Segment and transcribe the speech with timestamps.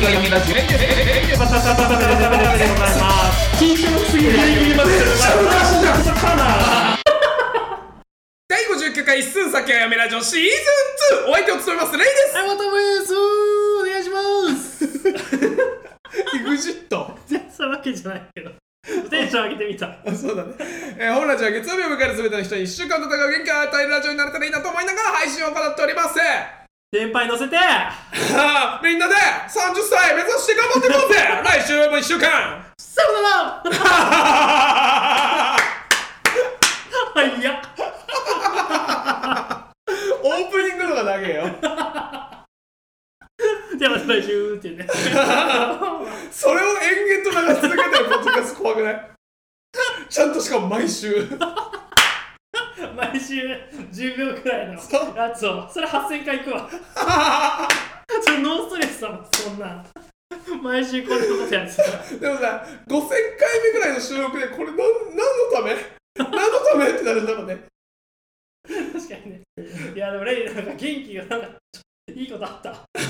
[0.00, 0.56] 崎が読みラジオ
[1.38, 4.32] バタバタバタバタバタでございます緊張すぎる
[8.48, 10.46] 第59回一寸先はやめラジオシーズ
[11.16, 12.70] ン2お相手を務めますレイですはい、またで
[13.04, 14.84] すお願いします
[16.36, 17.18] イグジット。
[17.54, 18.50] そういうわけじゃないけど
[19.10, 20.54] テンション上げてみたあそうだね、
[20.98, 26.59] えー、本ラジオは月曜日を迎える全ての人に1週間戦う元気を与えるラジオになれたらいいなと思いながら配信を行っております
[26.92, 27.56] 先輩乗せて。
[28.82, 29.18] みんなで30
[29.88, 31.20] 歳目指して頑張っていこうぜ。
[31.44, 32.64] 来週も1週間。
[32.80, 33.70] さよなら。
[37.14, 37.62] はいや
[40.22, 41.48] オープニングのが長えよ
[43.78, 44.86] じゃあまた来週ってね
[46.30, 49.10] それを延々と流し続けてるポッドキャスト怖くない？
[50.08, 51.28] ちゃんとしかも毎週
[52.96, 53.46] 毎週
[53.92, 55.68] 10秒くらいのやつを。
[55.68, 56.68] それ8000回いくわ。
[58.22, 59.84] それノーストレスだもんそんな。
[60.62, 61.82] 毎週こんなことやってた。
[61.82, 64.84] らでもさ5000回目ぐらいの収録でこれ何の
[65.52, 65.76] ため？
[66.16, 66.90] 何のため？
[66.90, 67.58] ってなるんだろうね。
[68.66, 69.40] 確かにね。
[69.94, 71.48] いやでもレイなんか元気がなんか
[72.16, 72.70] いいことあった。
[72.70, 73.08] いつ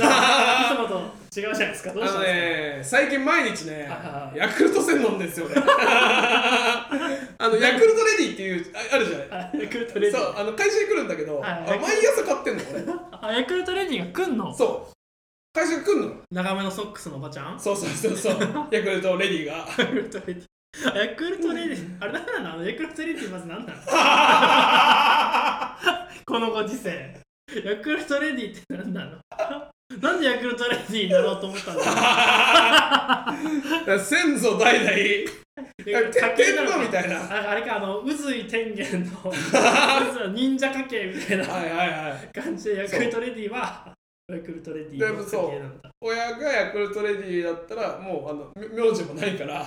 [0.78, 1.00] もと
[1.36, 1.92] 違うじゃないですか。
[1.92, 2.98] どうしたんですか？
[2.98, 5.54] ね最近毎日ねはいヤクルト1000飲んですよね。
[5.58, 6.88] あ
[7.48, 9.28] のヤクルトレディっていうああるじゃない？
[9.30, 10.20] あヤクルトレディ。
[10.20, 12.84] そうあの会社に来るんだけど、毎朝買ってんの俺。
[13.28, 14.54] あヤクルトレディが来んの？
[14.54, 14.92] そう。
[15.58, 16.14] 会社に来んの。
[16.30, 17.58] 長めのソックスのおばちゃん？
[17.60, 18.36] そうそうそうそう。
[18.70, 19.66] ヤクルトレディが。
[19.78, 20.44] ヤクルトレディ。
[20.94, 21.96] あヤクルトレディ。
[22.00, 23.80] あれ何なのヤクルトレディまず何なの？
[26.24, 27.20] このご時世
[27.64, 29.18] ヤクルトレディって何なの？
[30.00, 31.76] なんでヤクルトレディになろうと思ったん
[33.86, 34.90] だ 先祖代々？
[34.96, 35.26] 家
[35.84, 37.16] 系なのか天皇みたいな？
[37.46, 39.32] ああれかあの宇髄天元 の
[40.32, 42.28] 忍者家系みたいなはいはいはい。
[42.32, 43.92] 感じでヤクルトレディは
[44.32, 45.90] ヤクルトレディの家系なんだ。
[46.00, 49.66] 親がヤクルトレディだったらもうあのみ名字もないから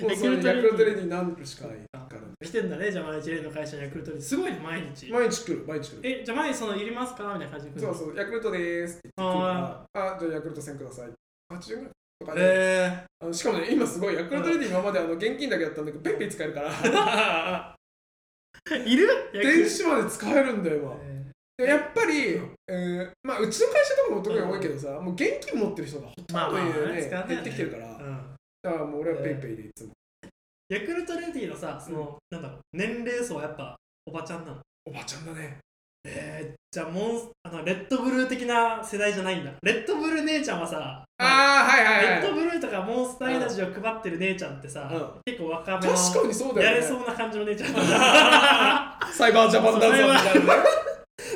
[0.00, 1.76] もうそれヤクルトレディになるしかない。
[1.92, 6.00] からね来てんだねじゃあ毎日レイの会社にヤクルトレディすごいね毎日毎日来る毎日来る。
[6.02, 7.24] えじゃあ毎日そのいりますか？
[7.24, 7.72] みたいな感じで。
[7.72, 9.52] 来るのそうそうヤクルトでーすって言ってくるか
[9.94, 10.02] ら。
[10.14, 11.08] あじゃあヤクルト1000ください。
[11.54, 11.90] 80ぐらい？
[12.18, 17.76] とかね、えあのしかもね今すごいヤクルトレディ今まであの現金だけだったんだけど PayPay使えるから。
[18.70, 19.08] ー、 いる？
[19.32, 20.96] 電子まで使えるんだよ今。
[21.58, 22.38] でやっぱり、
[22.68, 27.00] えーまあうちの会社とかも特に多いけどさ、もう現金持ってる人がほとんどまあまあいるね。
[27.00, 28.34] ってきてるから、うん。
[28.62, 29.92] だからもう俺は PayPayでいつも、
[30.68, 34.58] ヤクルトレディのさその、なんだろう年齢層はやっぱおばちゃんなの。
[34.84, 35.58] おばちゃんだね。
[36.08, 39.50] えー、じゃあモンスあのレッドブルー的な世代じゃないんだ。
[39.62, 42.22] レッドブルー姉ちゃんはさああはいはいレはい。
[42.22, 45.10] ッドブルーとかモンスターエナジーを配ってる姉ちゃんってさ、うん。
[45.24, 46.74] 結構若めの確かにそうだよね。
[46.76, 47.80] やれそうな感じの姉ちゃんだ
[49.12, 50.68] サイバージャパンダンサーみたいなね。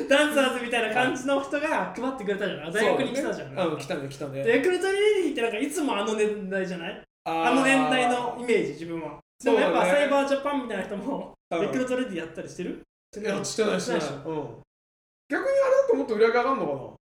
[0.09, 2.71] ダンサーズみたいな感じの人が配ってくれたじゃん。
[2.71, 4.43] 大学に来たじゃん、うん来たね来たね。
[4.43, 7.01] でヤクルトレディってなんかいつもあの年代じゃない？
[7.25, 9.17] ああの年代のイメージ自分は。
[9.43, 11.61] でもやっぱそうだねサイバージャパンみたいな人もうん。
[11.61, 12.81] ヤクルトレディやったりしてる？
[13.17, 14.01] いやしてないしてない。
[14.01, 14.05] うん。
[14.05, 16.95] 逆にあれだともっと売り上げ上がるの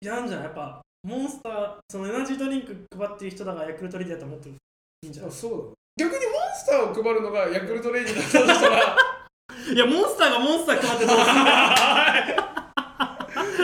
[0.00, 0.46] いやなんじゃない？
[0.46, 4.54] やっぱモンスターそのエナジードリンク配ってる人だからヤクルトレディだと思ってる
[5.02, 5.30] いいんじゃない？
[5.30, 6.04] かなあそうだ。
[6.06, 8.96] 逆にモンスターを配るのがヤクルトレディだったとしたら
[9.74, 12.44] いやモンスターがモンスター配ってどうすんだよ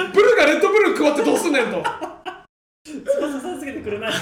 [0.15, 1.83] ブルーがレッドブルー配ってどうすんねんと。
[2.85, 4.09] 翼さんつけてくれな。
[4.09, 4.13] い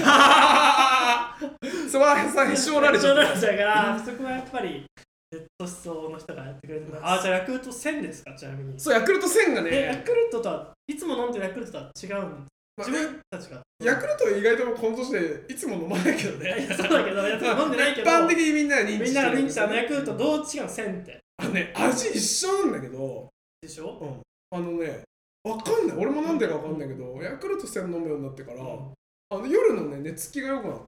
[2.15, 4.85] はさへし折られちゃうから そこはやっぱり
[5.33, 6.87] ネット思想の人がやってくれる。
[6.87, 6.93] ん。
[6.93, 8.79] だあじゃあヤクルト1000ですかちなみに。
[8.79, 12.47] そうヤクルト1000がえヤねクルトとはいつも飲んでるヤクルトとは違うん
[12.77, 13.61] まあ自分たちが。
[13.85, 16.67] ヤクルトは意外とこの年でいつも飲まないけどね。
[16.77, 18.11] そうだけど飲んでないけど。
[18.11, 21.21] 一般的にみんなが認知みんしてるなが認知しヤクルトどう違う1000って。
[21.39, 23.29] あのね味一緒なんだけど。
[23.63, 24.21] でしょ？
[24.51, 25.03] あのね
[25.45, 25.97] わかんない。
[25.97, 30.83] 俺もなんでかわかんないけどヤクルト1000飲むようになってからあの夜のね寝つきが良くなっ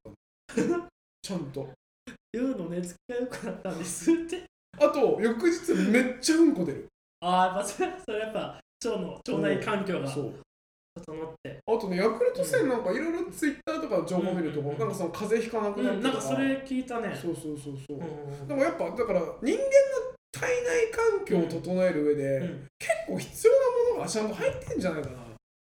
[0.54, 0.86] たの
[1.24, 1.66] ちゃんと。
[2.34, 4.44] 夜の寝つきが良くなったんですって。
[4.78, 6.86] あと翌日めっちゃうんこ出る。
[7.20, 10.34] ああやっぱそれそれやっぱ腸の腸内環境がそう。
[11.00, 11.58] 整って。
[11.66, 14.66] あとねヤクルト1000なんかいろいろツイッターとか情報見ると、うん。
[14.66, 17.18] うんうんなんかその風邪ひかなくうんなったとなんかそれ聞いたね。
[17.18, 19.64] そうそうそうそう、うんでもやっぱだから人間の
[20.30, 22.66] 体内環境を整える上で、うん。
[22.78, 23.58] 結構必要な
[23.94, 25.16] ものがちゃんと入ってんじゃないかな。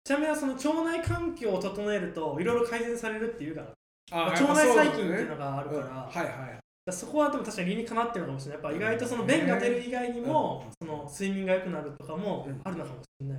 [0.04, 3.68] ちなみにその腸内環境を整えるといろいろ改善されるっていうから
[4.12, 6.46] あ腸内細菌っていうのがあるから,、うんはいは
[6.88, 6.92] い。
[6.92, 8.62] そこはでも確かに理にかなってるのかもしれない。
[8.62, 12.60] やっぱ意外とその便が出る以外にも、その睡眠が良くなるとかもうん。
[12.64, 13.38] あるのかもしれない、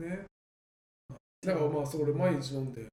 [0.00, 0.24] ね。
[1.46, 2.86] だからまあそれ毎日飲んで。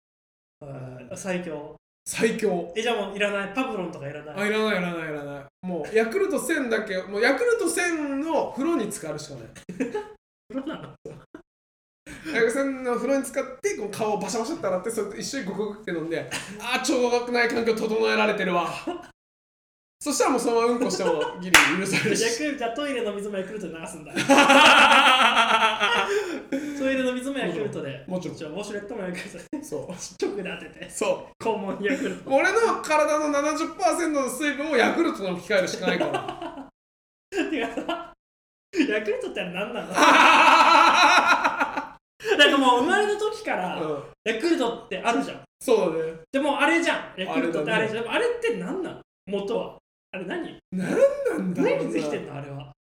[0.62, 1.76] あ最強。
[2.06, 2.74] 最強。
[2.76, 3.54] えじゃあもういらない。
[3.54, 4.36] パブロンとかいらない。
[4.36, 5.46] あいらないいらないいらない。
[5.62, 9.48] もうヤクルト1000だけもうヤクルト1000の風呂に浸かるしかない。
[10.50, 10.94] 風呂なの？
[12.26, 16.30] 大学さんの風呂に使ってこう顔をバシャバシャって洗ってそれと一緒にゴクゴクって飲んで
[16.60, 18.70] ああちょうどない環境整えられてるわ。
[20.00, 22.58] そしたらもうそのままうんこしてもギリ許されるし。
[22.58, 24.14] じゃあトイレの水もヤクルトで流すんだ。
[26.80, 29.82] トイレの水もヤクルトでもちろんウォシュレットもヤクルトでそう。
[29.92, 31.44] 直で当ててそう。
[31.44, 36.70] 肛門ヤクルト俺の体の70%の水分をヤクルトに置き換えるしかないから。
[37.32, 38.14] てかさ
[38.88, 39.88] ヤクルトって何なの？
[42.38, 44.04] なんかもう生まれた時からうん。
[44.24, 45.42] ヤクルトってあるじゃん。
[45.60, 46.14] そうだね。
[46.32, 47.22] でもあれじゃん。
[47.22, 48.04] ヤクルトってああれじゃん。
[48.04, 49.78] でもあれって何なの元は。
[50.12, 50.58] あれ何？
[50.72, 52.36] なんなんだ何できてんの？
[52.36, 52.72] あれは。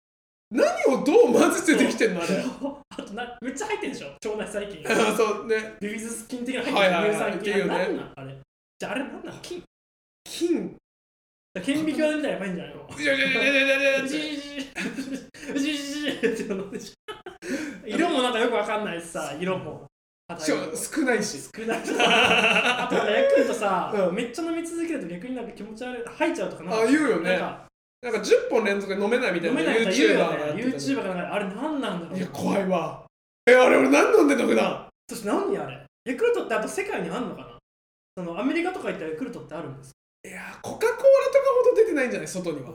[0.50, 2.22] 何をどう混ぜてできてんの？
[2.24, 2.38] あれ。
[2.98, 4.08] あとなめっちゃ入ってるでしょ？
[4.30, 4.84] 腸内細菌。
[4.90, 5.76] あ そうね。
[5.82, 7.68] ビフィズス菌的な入ってる乳酸菌。
[7.68, 8.36] 何なんあれ。
[8.80, 9.40] じゃああれ何なの？
[9.42, 9.64] 菌。
[10.26, 10.76] 金
[11.64, 13.00] 顕微鏡みたいなやばいんじゃないの？
[13.00, 14.72] いやいやいやいやいやいやうじじじ
[15.54, 17.14] うじじじって飲んでしょ
[17.88, 19.86] 色もなんかよくわかんないしさ色も。
[20.38, 21.38] しかも少ないし。
[21.56, 21.80] 少ない。
[21.80, 24.16] あとヤクルトさ、うん。
[24.16, 26.04] めっちゃ飲み続けると逆になんか気持ち悪い。
[26.06, 26.82] 吐いちゃうとかなんか。
[26.82, 27.32] あ言うよね。
[27.32, 27.68] なんか
[28.02, 32.18] なんか10本連続で飲めないみたいな飲めないと言う YouTuber よね YouTuber かなんかあれ何なんだろう。
[32.18, 33.06] いや怖いわ。
[33.50, 34.88] えあれ俺何飲んでんの普段？
[35.10, 35.86] そして何あれ？
[36.06, 37.58] ヤクルトってあと世界にあんのかな？
[38.18, 39.92] そのアメリカとか行ったらヤクルトってあるんです
[40.26, 41.06] いやコカ・コーラとか
[41.64, 42.28] ほど出てないんじゃない？
[42.28, 42.72] 外には。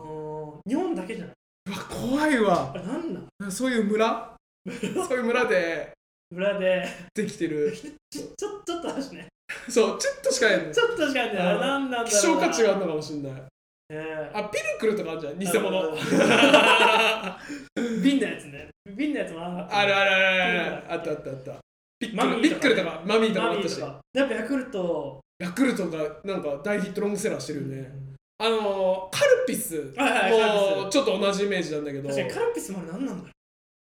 [0.67, 1.35] 日本だけじゃない。
[1.67, 2.73] うわ怖いわ。
[2.75, 3.53] あれ何なん？
[3.53, 4.32] そういう村？
[5.09, 5.93] そういう村で。
[6.31, 6.89] 裏で。
[7.15, 7.73] できてる。
[8.11, 9.29] ちょちょちょっとだしね
[9.69, 11.37] そうちょっとしかないねちょっとしかない。
[11.37, 12.11] あれ何なんだろうな。
[12.11, 13.33] 希少価値があるのかもしれない。
[13.33, 13.43] ね
[13.91, 14.31] え。
[14.33, 15.39] あピルクルとかあるじゃん。
[15.39, 15.89] 偽物。
[15.89, 15.93] う
[17.81, 18.69] ん瓶のやつね。
[18.87, 20.93] 瓶のやつもあるあるあるあるある。
[20.93, 21.57] あったあったあった。
[22.01, 23.81] ピックルピックルとかマミーとかもマあったし。
[23.81, 23.89] や
[24.25, 27.91] っぱヤクルトヤクルトがなんか大ヒットロングセラーしてるよね。
[28.39, 32.09] あのーカルピスもちょっと同じイメージなんだけど。
[32.09, 33.32] 確かにカルピスもあれ何なんだろ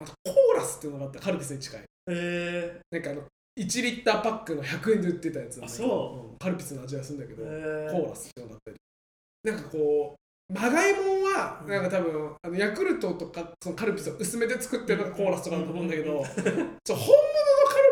[0.07, 1.81] コーラスっていうのがあったカルピスに近い。
[1.81, 3.23] うへなんかあの
[3.59, 6.35] 1リッターパックの100円で売ってたやつあそう。
[6.35, 7.93] んカルピスの味がするんだけど、えー。
[7.93, 8.77] コーラスっていうのがあったり。
[9.53, 10.15] なんかこ
[10.49, 16.19] うまがいもんはなんか多分あのヤクルトとかそのカルピスを薄めで作ってるのがコーラスとかだと思うんだけど、うん。
[16.19, 16.49] 本物のカ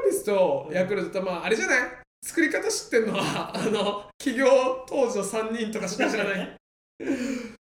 [0.04, 1.80] ルピスとヤクルトとまああれじゃない？
[2.24, 4.46] 作り方知ってんのはあの企業
[4.88, 6.56] 当時の3人とかしか知らない？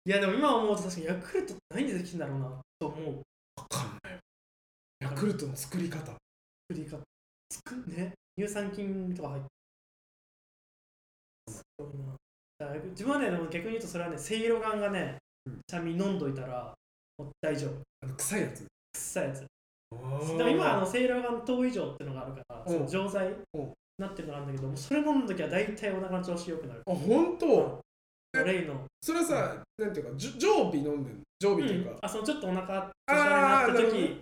[0.05, 3.23] いやでも今思うと確かにヤクルトって何でできてんだろうなと思う
[5.02, 5.99] ヤクルトの作り方。
[5.99, 6.16] 作
[6.70, 6.96] り方。
[7.49, 8.12] つくね。
[8.38, 9.49] 乳酸菌とか入って。
[11.52, 12.14] すごいな
[12.60, 15.58] だから自分はねでも逆に言うとそれはねせいろがんがねうん。
[15.66, 16.72] ちゃんと飲んどいたら
[17.19, 17.72] もう大丈夫。
[18.02, 18.64] あの臭いやつ。
[18.94, 19.40] 臭いやつ。
[19.40, 19.46] で
[20.38, 22.70] でも今あのせいろがん糖以上っていうのがあるから、う。
[22.70, 23.58] んその錠剤にう。
[23.58, 26.82] んなってるのがあるんだけどもうそれ飲むときは大体お腹の調子良くなる。
[26.87, 27.81] あ本当？
[28.34, 31.20] えレイの、それはさなんていうか常備飲んでんの？
[31.40, 34.20] 常備っていうか、あそのちょっとお腹調子悪いなってなるほ時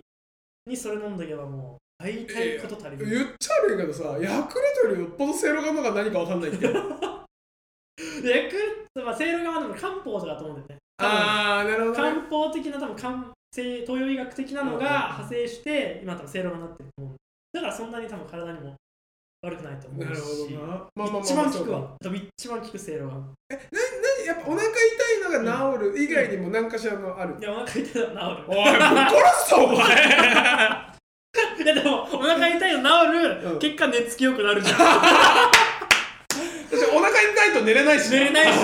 [0.65, 6.59] にそれ飲んどけばもう大体こと足りる、言っちゃ悪いけどさヤクルトよりよっぽどせいろがんのが何かわかんないって。
[6.59, 6.73] で ヤ
[8.49, 10.77] クルト、まあ、せいろがんはでも漢方とかだと思うんだよね。
[10.97, 17.17] ああなるほど、漢ね、方的な多分漢西東洋医学的なのが派生して今多分せいろがんになってると思う。
[17.53, 18.75] だからそんなに多分体にも
[19.43, 20.27] 悪くないと思うしなるほ
[20.61, 21.95] どな、まあまあまあ一番効くわ。
[22.37, 27.99] 一番効くせいろがんな何やっぱお腹痛いのが治る以外にも何かしらのある、いや お腹痛いの治る。
[27.99, 29.77] おいぶっ殺すぞお前。
[31.63, 33.11] いやでもお腹痛いの治
[33.43, 33.59] る、うん。
[33.59, 34.77] 結果寝つきよくなるじゃん。
[36.71, 38.59] 私お腹痛いと寝れないし寝れないし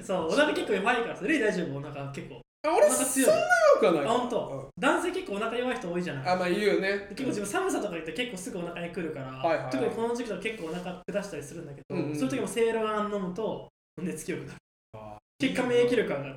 [0.04, 1.24] そうお腹結構弱いからさ。
[1.26, 1.76] レイ大丈夫？
[1.78, 4.04] お腹結構俺そんな弱くはない。
[4.04, 6.28] あ本当、男性結構お腹弱い人多いじゃない？
[6.28, 7.06] あまあ言うよね。
[7.10, 9.72] 結構自分寒さとか言って結構すぐお腹に来るから、はいはいはい。
[9.72, 13.68] 特にこの時期とか結構お腹下したりするんだけど、うんうんそういう時もせいろがん飲むと
[14.02, 14.58] 寝つきよくなる。
[14.94, 16.36] あ結果免疫力上がる。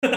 [0.00, 0.10] 確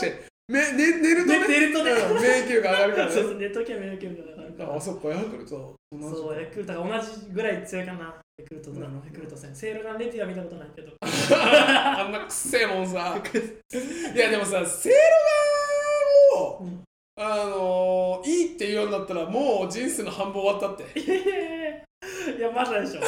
[0.00, 0.12] かに。
[0.46, 1.38] め寝寝るとね。
[1.40, 1.90] 寝寝るとね。
[1.90, 4.76] うん免疫力上がるからそうねそう寝ときは免疫力が上がるから。
[4.76, 5.74] あそっかヤクルト。
[5.90, 10.92] そうヤクルトが同じぐらい強いかなヤクルトとあのヤクルト戦せいろがんレディは見たことないけど。
[11.00, 13.16] あんなくっせえもんさ。
[14.14, 14.98] いやでもさせいろ
[16.38, 16.84] がんを、うん
[17.16, 21.00] あのー、いいって言うようになったらもう人生の半分終わったって。
[21.00, 23.02] いやまだでしょい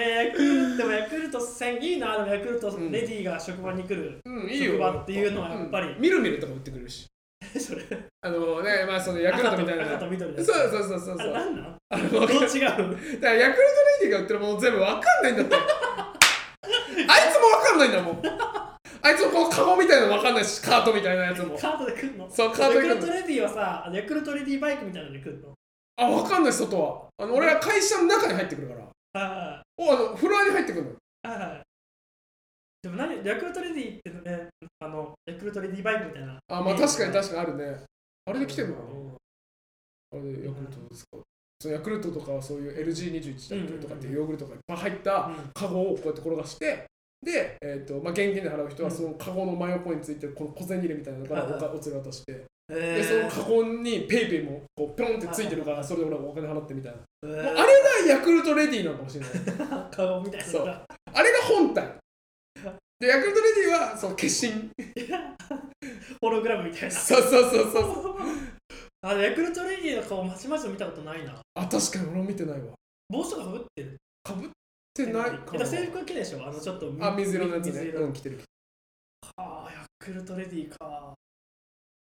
[0.00, 4.72] やヤ クルトでもヤクルト戦いいなでもヤクルトうんレディが職場に来る、うんいいよ。
[4.72, 5.88] 職場っていうのはやっぱり。
[5.88, 7.06] うんみるみるとか売ってくるし
[7.60, 7.82] それ。
[8.22, 9.84] あのねまあそのヤクルトみたいな。
[9.84, 11.34] 赤と赤と緑そうそうそうそうそう。
[11.34, 12.30] あれなあのどう違う？
[12.30, 12.46] だか
[13.20, 13.68] らヤクル
[14.00, 15.56] トレディが売ってるもの全部わかんないんだって。
[15.56, 18.22] あいつもわかんないんだもん。
[19.02, 21.58] あいつもこのカゴみたいなのわかんないしカートみたいなやつも。
[21.58, 22.30] カートで来んの？
[22.30, 25.52] そうカートで来るヤクルトレディはさヤクルトレディバイクみたいなので来るの？
[25.96, 27.02] あわかんない外は。
[27.18, 29.20] あの俺は会社の中に入ってくるから。
[29.20, 30.90] はおあのフロアに入ってくるの。
[30.90, 30.94] い
[31.28, 31.63] はいはい
[32.84, 34.48] でも何ヤクルトレディってね
[34.78, 36.38] あのヤクルトレディバイクみたいな。
[36.48, 37.84] あまあ確かに確かにあるね。
[38.26, 38.88] あれで来てんのかな？
[40.12, 41.18] あれでヤクルトですか、
[41.60, 46.84] そのヤクルトとかそういう LG21 だっけとかっていうヨーグルトがいっぱい入ったカゴをこうやって転がして
[47.22, 56.98] で、えーとまあ、現金で払う人はそのカゴの真横についてるこの小銭入れみたいなのからおかお釣り渡してえでそのカゴに PayPayもこうピョンってついてるからそれで俺はお金払ってみたいな。
[57.24, 57.64] えもうあれが
[58.08, 59.30] ヤクルトレディなのかもしれない。
[59.90, 60.46] カゴみたいな。
[60.46, 60.66] そう。
[60.66, 62.03] あれが本体
[63.00, 64.70] でヤクルトレディはその化身
[66.20, 66.90] ホログラムみたいな。
[66.90, 68.16] そうそうそうそう。
[69.02, 71.40] あヤクルトレディの顔まちまちと見たことないな。
[71.54, 72.74] あ確かに俺も見てないわ。
[73.08, 73.96] 帽子とかかぶってる？
[74.22, 74.50] かぶっ
[74.94, 75.42] てないかな。
[75.54, 76.46] えだ制服着でしょ？
[76.46, 77.72] あのちょっとあ水色のやつね。
[77.72, 78.40] 水色うん着てる
[79.36, 81.12] ああヤクルトレディか。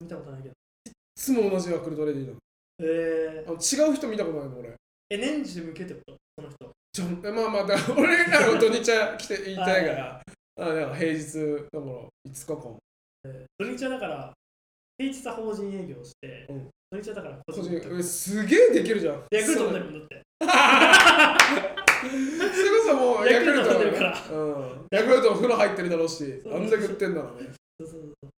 [0.01, 0.53] 見たことないけど。
[0.53, 2.37] いつも同じヤクルトレディなの。
[2.79, 4.69] えあの違う人見たことないの俺。
[4.69, 4.73] ー、
[5.09, 6.17] え年中向けってこと？
[6.37, 6.71] その人。
[6.93, 10.21] じゃあまあまあだから俺が土日は来て言いたいから
[10.57, 11.21] あだから平日
[11.71, 12.77] だから5日間。
[13.25, 14.33] えー土日はだから
[14.97, 16.69] 平日は法人営業して、うん。
[16.91, 19.23] 土日はだから個個人人えすげえできるじゃん。
[19.31, 20.23] ヤクルト飲んでるもんだって。
[20.39, 20.51] それ
[22.69, 24.09] こそもうヤクルトヤクルト飲んでるから。
[24.31, 27.49] うん、ヤクルトお風呂入ってるだろうしそうあんだけ売ってんだろうね。
[27.79, 28.31] そうそうそう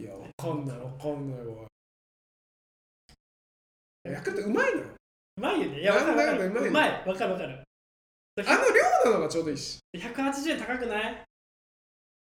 [0.00, 1.66] いやわかんないわかんないわ
[4.04, 4.86] ヤクルトうまいのよ。
[5.36, 5.80] うまいよね。
[5.80, 6.38] いやわかるわかる。
[6.38, 6.70] なんだかんだうまいよ。
[6.70, 6.90] うまい。
[7.06, 7.65] わかるわかる
[8.38, 9.78] あの量なのがちょうどいいし。
[9.96, 11.24] 180円高くない？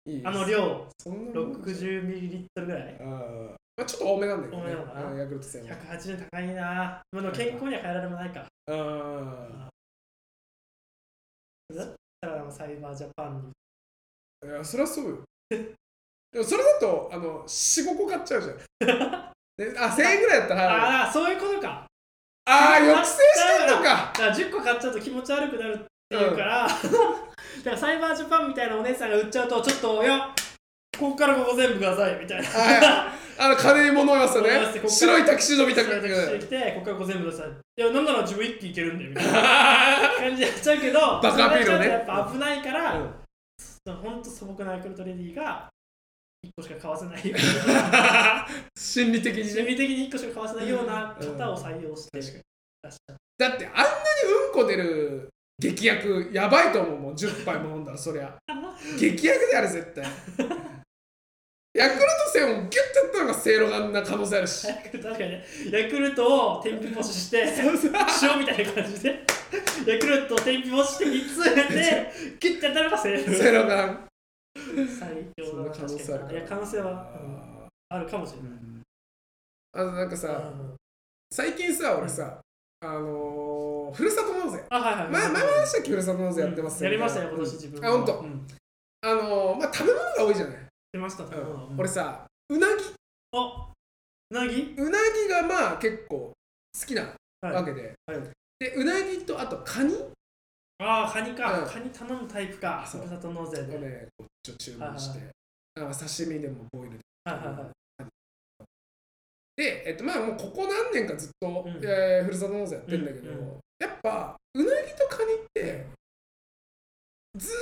[0.06, 0.88] いいあの量。
[1.00, 1.64] そんなもん。
[1.64, 2.98] じゃん 60ml ぐらい。
[3.02, 3.50] あー。
[3.78, 4.64] まあちょっと多めなんだけどね。
[4.64, 5.12] 多めなのかな。
[5.12, 5.70] うんヤクルト戦は。
[5.70, 6.64] 180円高いな。
[7.12, 9.70] まあでも健康には変えられもないかあ
[11.76, 13.52] だったらサイバージャパンに。
[14.44, 15.24] あいやそりゃそうよ。
[15.50, 15.76] で
[16.40, 18.58] もそれだとあの45個買っちゃうじゃん。
[19.58, 21.86] であ1000円ぐらいだったら払うああそういうことか。
[22.46, 23.84] ああ抑制してんのか。
[23.84, 25.86] だから10個買っちゃうと気持ち悪くなる
[26.16, 30.34] っていうから、だからサイバージャパンみたいなお姉さんが売っちゃうとちょっといや
[30.98, 32.48] ここからここ全部くださいみたいな。
[32.50, 35.14] ああの金に物を言わせ物を言わせてこっから。
[35.14, 36.02] ね白いタキシードみたくなこ
[36.80, 37.50] こからここ全部ください。
[37.50, 39.32] いやなんなら自分一気いけるんだよみたいな。
[40.18, 41.90] 感じでやっちゃうけどバカアピールをね。
[41.90, 43.94] やっぱ危ないから、うん。
[43.96, 45.70] ほんと素朴なヤクルトレディが
[46.46, 47.22] 1個しか買わせない
[48.78, 49.50] 心理的にね。
[49.50, 52.44] 心理的に1個しか買わせないような 型を採用して確かに
[52.84, 53.88] らっしゃるだってあんなに
[54.48, 58.38] うんこ出る劇薬やばいと思うもん10杯も飲んだらそりゃ。
[59.00, 60.06] 劇薬である絶対。
[61.74, 64.68] ヤクルト戦をギュッてやったのがせいろがんな可能性あるし。
[64.68, 65.46] ヤクルト確かにね。
[65.72, 69.24] ヤクルトを天日干しして 塩みたいな感じで。
[69.86, 74.10] ヤクルトを天日干しして3つ入れて 切ってやったのがセールせいろがん
[75.00, 77.48] 最強だ可能性あるいや可能性は、うん
[77.90, 78.52] あるかもしれない、
[79.72, 80.76] あのなんかさうん。
[81.32, 82.42] 最近さ俺さ
[82.82, 84.64] あのーふるさと納税。
[84.70, 85.10] あはいはい。
[85.10, 85.90] 前前も話したっけ？
[85.92, 87.88] ふるさと納税やってますやりましたよ今年自分も。
[87.88, 88.48] あ本当うん。
[89.02, 90.58] あのーまあ食べ物が多いじゃない？
[90.94, 91.76] 出ました、うん。
[91.78, 92.74] 俺さうなぎ。
[93.34, 93.70] あ
[94.32, 94.76] うなぎ？
[94.78, 96.34] うなぎがまあ結構好
[96.86, 97.54] きなはい。
[97.54, 98.20] わけで、はい。
[98.60, 99.94] でうなぎとあとカニ？
[99.96, 100.12] を
[100.80, 101.68] ああカニか、うん。
[101.70, 102.84] カニ頼むタイプか。
[102.86, 103.02] ふそう。
[103.04, 105.30] るさと納税で、はいねこうちょっと注文して、はい
[105.80, 106.98] あ刺身でもボイルで。
[107.26, 108.06] はいはい。
[109.58, 111.80] で、えっと、まあもうここ何年かずっと、うん。
[111.84, 115.86] えーふるさと納税やってんだけど、うんうんやっぱうなぎとカニって
[117.36, 117.54] ずー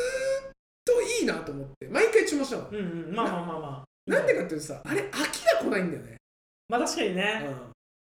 [0.50, 0.52] っ
[0.86, 2.58] といいなと思って毎回注文した。
[2.58, 4.12] の、うんうんまあまあまあまあ。
[4.12, 6.18] なんでかっていうとさあれ飽きが来ないんだよね、
[6.70, 7.46] まあ確かにね、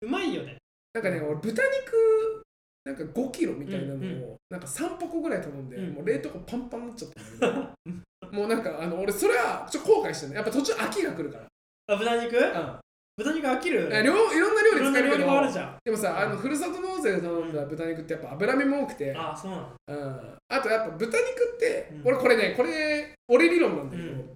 [0.02, 0.08] うん。
[0.08, 0.56] うまいよね。
[0.92, 2.44] なんかね俺豚肉
[2.84, 5.94] なんか5キロみたいなのを、うんうなんか3箱ぐらい頼んで、うん。
[5.94, 11.46] もう冷凍庫パンパンになっちゃったんだけどもうなんかあの俺それはちょっと後悔してるねやっぱ途中飽きが来るから、
[11.94, 12.36] あ豚肉？
[12.36, 12.78] うん
[13.16, 15.76] 豚肉飽きるいや両いろんな料理いろんな料理使えるけどもあるじゃん。
[15.84, 19.68] でもさあのふるさと納税で頼んだ豚肉ってやっぱ脂身も多くて、ああそうなの。
[19.86, 22.02] うん、あとやっぱ豚肉って、うん。
[22.08, 24.34] 俺これねこれ俺理論なんだけど、うん。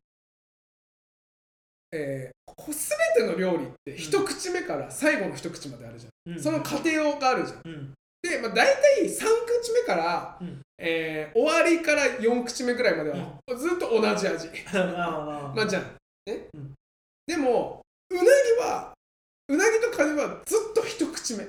[1.93, 2.39] えー
[2.71, 6.43] 全ての料理って一口目から最後の一口まであるじゃん、うん。
[6.43, 7.61] その過程があるじゃん。
[7.65, 7.95] うん。
[8.23, 10.61] で、まあ、大体3口目から、うん。
[10.79, 13.17] えー終わりから4口目ぐらいまでは、
[13.57, 14.49] ずっと同じ味。
[14.73, 15.83] まあまあまあまあじゃん。
[16.27, 16.75] ね、うん。
[17.27, 18.27] でもうなぎ
[18.61, 18.93] は
[19.49, 21.49] うなぎとカニはずっと一口目。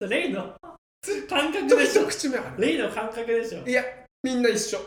[0.00, 0.54] ずレイの
[1.28, 2.02] 感覚っとでしょ。
[2.02, 2.60] 一口目ある。
[2.60, 3.66] レイの感覚でしょ。
[3.66, 3.82] いや
[4.22, 4.78] みんな一緒。
[4.78, 4.86] ずー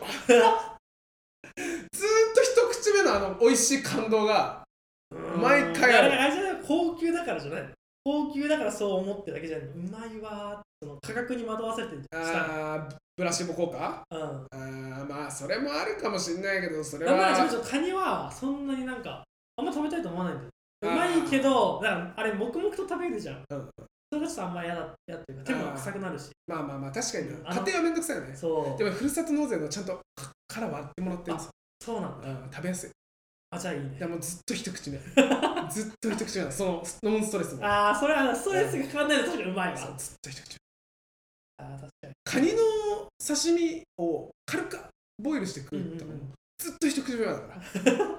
[2.34, 4.62] と一口目のあの美味しい感動が
[5.10, 6.12] 毎回ある。
[6.12, 6.62] あれあれじゃない？
[6.66, 7.68] 高級だからじゃない？
[8.04, 12.02] 高級だからそう思ってるだけじゃないうまいわーってその価格に惑わせてる。
[12.02, 12.38] じゃん下
[12.74, 14.18] あーブラシボ効果うん。
[14.18, 19.22] あーまあそれもあるかもしれないけどそれだからはちょっとカニはそんなになんか
[19.62, 20.50] あんま食べたいと思わないんだよ。
[20.82, 23.70] うまいけどだからあれ黙々と食べるじゃん、うん。
[24.10, 25.44] それがちょっとあんま嫌だ嫌っていうか。
[25.44, 26.30] 手も臭くなるし。
[26.48, 27.28] まあまあまあ確かに。
[27.28, 28.36] 家庭はめんどくさいよね。
[28.36, 28.78] そう。
[28.78, 30.02] でもふるさと納税のちゃんとか
[30.48, 31.50] 殻割ってもらってるんですよ。
[31.80, 32.28] そうなんだ。
[32.28, 32.90] うん食べやすい。
[33.50, 33.96] あじゃあいいね。
[33.98, 34.98] でもずっと一口目。
[35.70, 37.64] ずっと一口目そのノンストレスも。
[37.64, 39.76] ああそれはストレスがかかんないと確かにうまいわ。
[39.76, 41.64] そうずっと一口目。
[41.64, 42.12] あー確かに。
[42.24, 42.58] カニの
[43.24, 44.78] 刺身を軽く
[45.18, 46.32] ボイルして食うとかも、うんうんうん。
[46.58, 47.62] ずっと一口目だから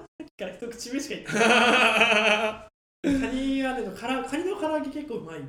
[0.38, 3.20] から一口目しか言ってない。
[3.20, 5.40] カニはねからカニの唐揚げ結構うまい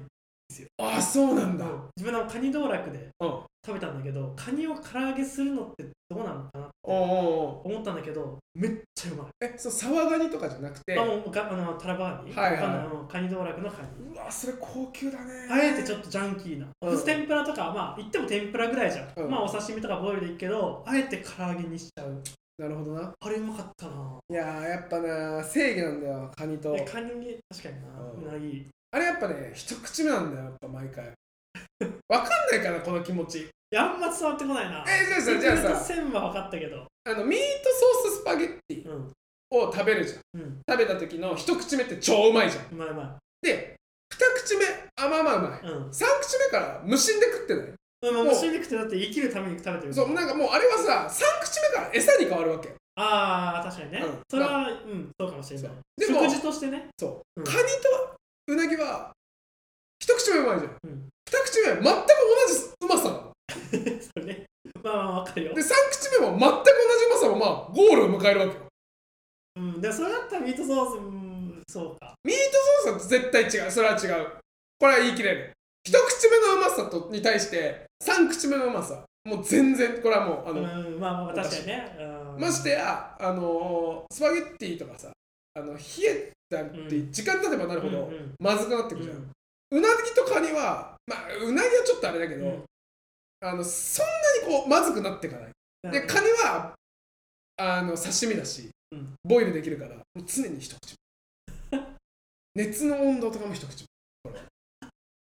[0.77, 1.65] あそうなんだ、
[1.97, 3.39] 自分のカニ道楽でうん。
[3.65, 9.27] 食べたんだけどカニを唐揚げするのってどうなのかなって思ったんだけどめっちゃうまい。
[9.41, 10.99] えそうサワガニとかじゃなくて？
[10.99, 12.33] あもうがあのタラバーニ？
[12.35, 12.61] はいはい。
[12.61, 12.85] わかんない。
[12.85, 13.87] うんカニ道楽のカニ。
[14.13, 15.47] うわそれ高級だね。
[15.49, 17.03] あえてちょっとジャンキーな、うん。
[17.03, 19.31] 天ぷらとかまあ言っても天ぷらぐらいじゃん、うん。
[19.31, 22.21] まあお刺身とかボイルでいいけどあえて唐揚げにしちゃう
[22.57, 23.13] なるほどな。
[23.19, 24.19] あれうまかったな。
[24.29, 26.71] いやーやっぱな正義なんだよカニと。
[26.73, 31.05] でカニに確かにな、ううなぎあれやっぱね一口目なんだよやっぱ毎回。
[32.07, 33.41] わかんないかなこの気持ち。
[33.41, 34.85] いやあんま伝わってこないな。
[34.87, 35.83] えじゃあさじゃあさ。
[35.83, 36.85] 線は分かったけど。
[37.03, 37.45] あのミート
[38.03, 39.11] ソーススパゲッティうん。
[39.51, 40.41] を食べるじゃん。
[40.41, 40.61] うん。
[40.69, 42.65] 食べた時の一口目って超うまいじゃん。
[42.71, 43.75] うまいうまで
[44.09, 45.73] 二口目あまあまあうまいい。
[45.73, 45.93] うん。
[45.93, 47.73] 三口目から無心で食ってない
[48.09, 49.93] うんもう肉ってだって生きるために食べてる。
[49.93, 52.73] そうなんかもうあれはさ三口目から餌に変わるわけ。
[52.95, 54.19] ああ確かにね、うん。
[54.29, 55.71] それはうんそうかもしれない。
[55.97, 56.87] でも食事としてね。
[56.97, 57.45] そう、うん。
[57.45, 57.63] カニと
[58.47, 59.11] うなぎは
[59.99, 61.09] 一口目うまいじゃん、うん。
[61.27, 63.31] 二口目は全く同じうまさなの。
[64.01, 64.45] それね。
[64.83, 65.53] まあまあ分かるよ。
[65.53, 68.61] で三口目も全く同じうまさもまあゴールを迎えるわけよ。
[69.57, 69.81] うん。
[69.81, 72.13] でもそれだったらミートソースうんそうか。
[72.23, 72.35] ミー
[72.83, 73.71] トソースは絶対違う。
[73.71, 74.37] それは違う。
[74.79, 75.51] これは言い切れる。
[75.85, 79.03] 一口目のうまさとに対して三口目のうまさ。
[79.25, 81.97] もう全然これはもうあうの、んまあまあ確かにね。
[81.99, 82.41] うん。
[82.41, 85.11] ましてやあのースパゲッティとかさ
[85.55, 89.31] あの冷えたってうん時間経てばなるほどまずくなってくじゃん、うん
[89.71, 92.63] うなぎとカニはまあうなぎはちょっとあれだけど、うん。
[93.41, 94.05] あのそん
[94.45, 95.91] なにこうまずくなっていかない。
[95.91, 96.73] でカニは
[97.57, 99.15] あの刺身だし、うん。
[99.23, 100.93] ボイルできるからもう常に一口。
[101.71, 101.81] 目
[102.67, 103.85] 熱の温度とかも一口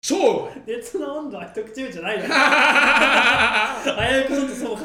[0.06, 0.62] 超う。
[0.66, 4.82] 熱の温度は一口目じゃないよ 危うくちょっとそうか。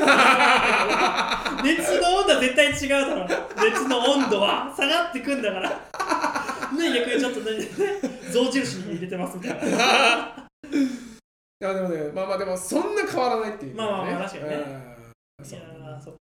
[1.58, 3.28] も熱の温度は絶対違うだろ
[3.62, 5.70] 熱の温度は下がってくんだから。
[5.70, 5.76] ね
[7.00, 7.58] 逆にちょっとね
[8.32, 9.58] 象印に入れてますみたいな。
[11.62, 14.58] いやでもねまあまあでもそんな変わらないっていう、まあまあまあ確かにね。
[14.58, 14.60] い
[15.54, 16.20] やーそっか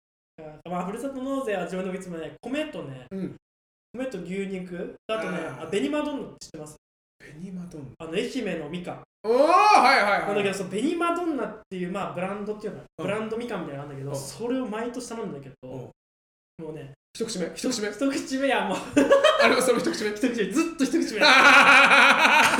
[0.70, 3.34] まあふるさと納税は自分のいつもね米とね、うん。
[3.94, 4.94] 米と牛肉。
[5.08, 6.76] あとねあーあ紅マドンナって知ってます？
[7.22, 8.06] 紅マドンナ。
[8.06, 9.02] あの愛媛のみかん。
[9.24, 13.04] おおはいはいはいなんだけどその紅マドンナっていうまあブランドっていうのはうん。
[13.04, 14.16] ブランドみかんみたいなのがあるんだけど、うん。
[14.16, 15.66] それを毎年頼んだけど、う
[16.62, 16.64] ん。
[16.64, 17.88] もうね一口目一口目。
[17.88, 18.78] 一口目やもう
[19.42, 20.10] あれはその一口目。
[20.10, 21.04] 一口目ずっと一口目。
[21.06, 22.52] ずっあ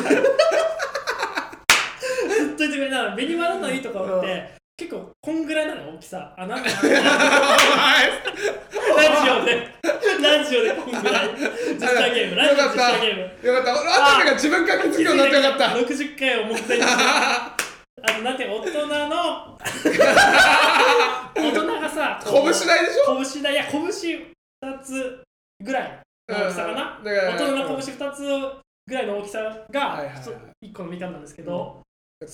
[2.56, 2.90] と一口目。
[2.90, 6.34] だから紅マドンナのいいところって、結構こんぐらいなの大きさ。
[6.36, 6.64] あなんか。
[6.64, 6.82] ラジ
[9.30, 9.68] オで。
[10.20, 11.28] ラジオでこんぐらい。
[11.78, 12.36] 実写ゲーム。
[12.36, 13.46] ラジオ実写ゲーム。
[13.46, 13.72] よかった。
[13.72, 15.66] あたりが自分から気づくようになってよかった。
[15.76, 19.58] 60回を目前にしてあのなんていうか大人の。
[21.34, 22.32] 大人がさ拳
[22.66, 23.22] 台でしょ？
[23.32, 25.22] 拳台いや拳2つ
[25.64, 27.06] ぐらいの大きさかな、うん。
[27.06, 28.22] 大人の拳2つ
[28.88, 29.38] ぐらいの大きさ
[29.70, 30.20] がはいはいは
[30.60, 30.66] い。
[30.66, 31.80] 1個のみかんなんですけど、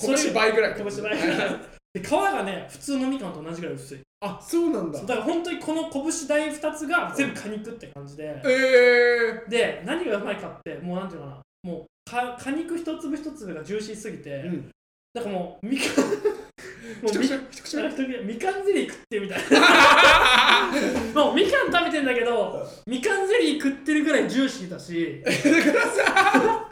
[0.01, 0.75] 拳倍ぐらい。
[0.75, 1.21] 拳倍。
[1.21, 5.01] ぐらいで皮がね普通のみかんと同じぐらい薄いあ、そうなんだ。
[5.01, 14.43] だから本当にこの拳台2つが全部果肉って感じで、えで何がうまいかってもうなんていうのかなもうか果肉一粒一粒がジューシーすぎて、え。
[14.45, 14.71] うん。
[15.15, 16.05] なんかもうみかん
[17.03, 17.29] もうみ。
[18.25, 19.39] みかんゼリー食ってるみたい
[21.15, 26.69] なもうみかん食べてんだけどみかんゼリー食ってるぐらいジューシーだしだからさ、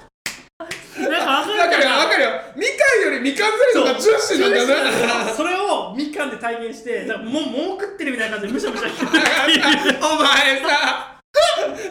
[0.98, 2.30] なんかわかるわかるよわかるよ。
[2.56, 4.66] みかんよりみかんゼリーの方がジューシーなんだよ
[5.26, 5.32] ね。
[5.36, 11.18] それをみかんで体現してなんかもうもう食ってるみたいな感じでむしゃむしゃお前さ、
[11.66, 11.82] なんで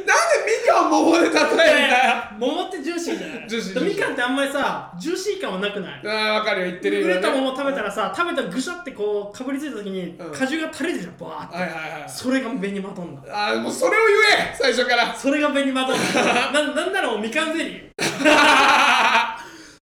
[0.64, 2.14] みかん桃で例えんだよ。
[2.40, 3.50] 桃ってジューシーじゃない？
[3.50, 6.02] ジューシーみかんってあんまりさジューシー感はなくない？
[6.08, 6.68] ああ、わかるよ。
[6.68, 7.14] 言ってるよ、ね。
[7.14, 11.72] 売れた桃食べたらさ食べたらぐしゃってこうかぶりついた時にうん果汁が垂れてるじゃんバーってはいはい
[12.02, 12.10] はい。
[12.10, 14.16] それが紅まとんだああ、もうそれを言
[14.48, 15.14] え最初から。
[15.14, 17.86] それが紅まとんだななんならもうみかんゼリー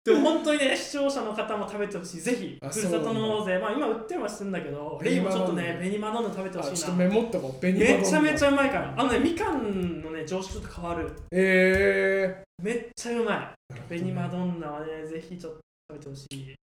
[0.02, 2.20] でも本当にね視聴者の方も食べてほしい。
[2.20, 3.58] ぜひあふるさと納税。
[3.58, 6.76] まあ今売ってはするんだけどちょっとね紅まどんどん食べてあほしいな。
[6.78, 7.30] ちょっとメモっ。
[7.30, 8.48] 紅めちゃめちゃ。
[8.48, 8.94] ゃうまいから。
[8.96, 11.12] あのねみかんのね常識ちょっと変わる。
[11.32, 13.54] えめっちゃうまい。
[13.90, 13.98] え。
[13.98, 15.60] 紅まどんなはねぜひちょっと
[15.92, 16.54] 食べてほしい。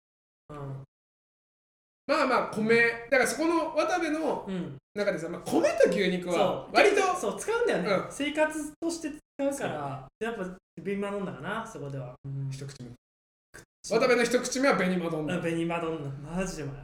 [0.49, 0.57] うん。
[2.07, 2.75] まあまあ米。
[3.11, 4.77] だからそこの渡部のうん。
[4.95, 6.75] 中でさ、まあ、米と牛肉そはう。
[6.75, 8.05] 割とそう使うんだよね、うん。
[8.09, 10.07] 生活として使うから。
[10.19, 10.43] やっぱ
[10.83, 12.49] 紅まどんだかなそこでは、うん。
[12.49, 12.89] 一口目
[13.89, 16.67] 渡部の一口目は紅まどんうんだ紅まどんなマジでう。
[16.67, 16.75] まい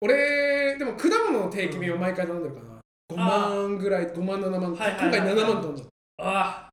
[0.00, 2.66] 俺でも果物の定期便を毎回頼んでるかな。
[3.12, 6.70] 5万ぐらい5万7万、はいはいはい今回7万飛んじゃっああ。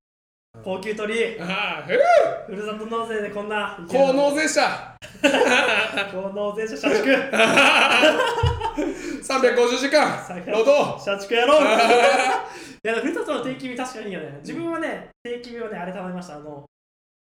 [0.63, 1.37] 高級鳥。
[1.37, 1.97] たああへ
[2.45, 3.77] ふるさと納税でこんな。
[3.79, 4.95] え高納税者。
[6.11, 7.09] 高納税者社畜。
[9.21, 10.17] 350時間。
[10.47, 11.59] 労働社畜やろ。
[11.59, 11.67] う い
[12.83, 14.39] やふるさとの定期便確かにいいよね。
[14.41, 16.35] 自分はね定期便はねあれ頼みました。
[16.35, 16.65] あの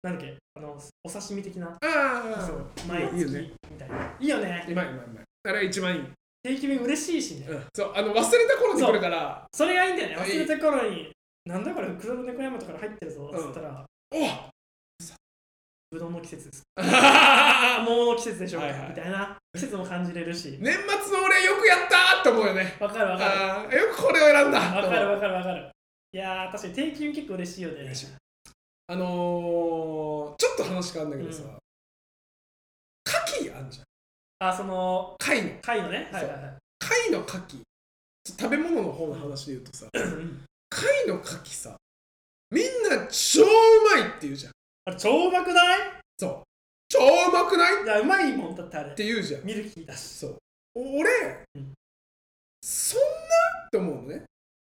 [0.02, 1.68] なんだっけあのお刺身的な。
[1.68, 2.66] ああそう。
[2.86, 3.50] 毎月いいよね。
[3.70, 3.96] みたいな。
[4.20, 4.66] いいよね。
[4.68, 6.04] うまいうまいうまいあれが一番いい、
[6.42, 7.46] 定期便嬉しいしね。
[7.48, 9.46] うん、そうあの忘れた頃に来るから。
[9.54, 10.16] それがいいんだよね。
[10.16, 11.10] 忘れた頃に
[11.46, 13.42] なんだこれ黒猫山とかに入ってるぞうん。
[13.42, 13.86] つったら。
[14.12, 14.18] お
[15.92, 16.62] ぶどう の季節です。
[16.76, 18.66] 年桃の季節でしょうか。
[18.66, 19.38] はいはいみたいな。
[19.54, 20.42] 季節も感じれるし。
[20.42, 22.76] 末の俺よくやったーって思うよね。
[22.78, 23.78] わかるわかる。
[23.78, 25.70] よくこれを選んだわかるわかるわかる。
[26.12, 27.80] いやー確かに定期便結構嬉しいよね。
[27.80, 28.19] 嬉しい
[28.92, 31.50] あのー、ちょっと話変わるんだけどさ、うん。
[33.06, 33.86] 牡蠣あんじゃん。
[34.48, 35.50] あその貝の。
[35.62, 36.08] 貝のね？
[36.10, 36.42] はいはいはい。
[36.80, 37.60] 貝の牡蠣。
[38.36, 40.44] 食べ物の方の話で言うとさうん。
[40.70, 41.76] 貝の牡蠣さ
[42.50, 43.46] みんな超う
[43.94, 44.52] まいって言うじゃん。
[44.86, 45.78] あれ超うまくない？
[46.18, 46.42] そう。
[46.88, 47.82] 超うまくない？
[47.82, 48.92] っいやうまいもんだってあれ。
[48.96, 49.44] て言うじゃん。
[49.44, 50.00] ミルキーだし。
[50.00, 50.36] そう。
[50.74, 51.12] 俺、
[51.54, 51.72] うん。
[52.60, 53.06] そんな？
[53.68, 54.16] って思うのね。
[54.16, 54.18] い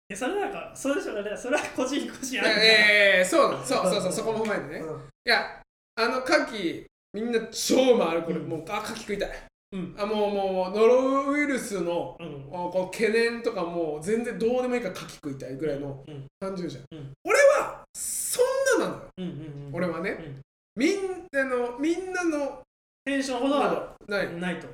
[0.09, 1.35] やそれなんかそれでしょね。
[1.35, 5.01] それは個人個人いあるかえー、そうそうそうそうそこも踏まえてね、いうん。
[5.25, 5.61] や
[5.95, 8.49] あの牡蠣みんな超うまいあれこれ、うん。
[8.49, 9.29] もうあ牡蠣食いたい。
[9.73, 9.95] うん。
[9.97, 12.45] あもうもうノロウイルスのうん。
[12.51, 16.25] あこの懸念とかもう全然どうでもいいから牡蠣食いたいぐらいのうん。
[16.39, 17.11] 感じるじゃん、うん。
[17.25, 18.39] 俺はそ
[18.77, 19.03] んななのよ。
[19.17, 19.69] うんうんうん。
[19.73, 20.41] 俺はね、うん。
[20.77, 22.61] みんなのみんなの
[23.03, 24.27] テンションほどはない。
[24.27, 24.67] っないと。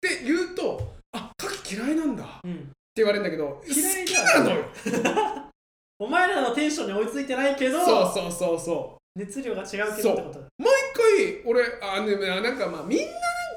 [0.00, 2.24] て言うとあ牡蠣嫌いなんだ。
[2.44, 2.70] うん
[3.04, 4.64] 言われるんだけど嫌い好きではないなのよ。
[6.00, 9.18] お前らのテンションに追いついてないけどそうそうそうそう。
[9.18, 10.46] 熱量が違うけどってことだ。
[10.58, 13.04] 毎回俺あねなんかまあみんな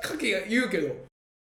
[0.03, 0.87] 牡蠣が言うけど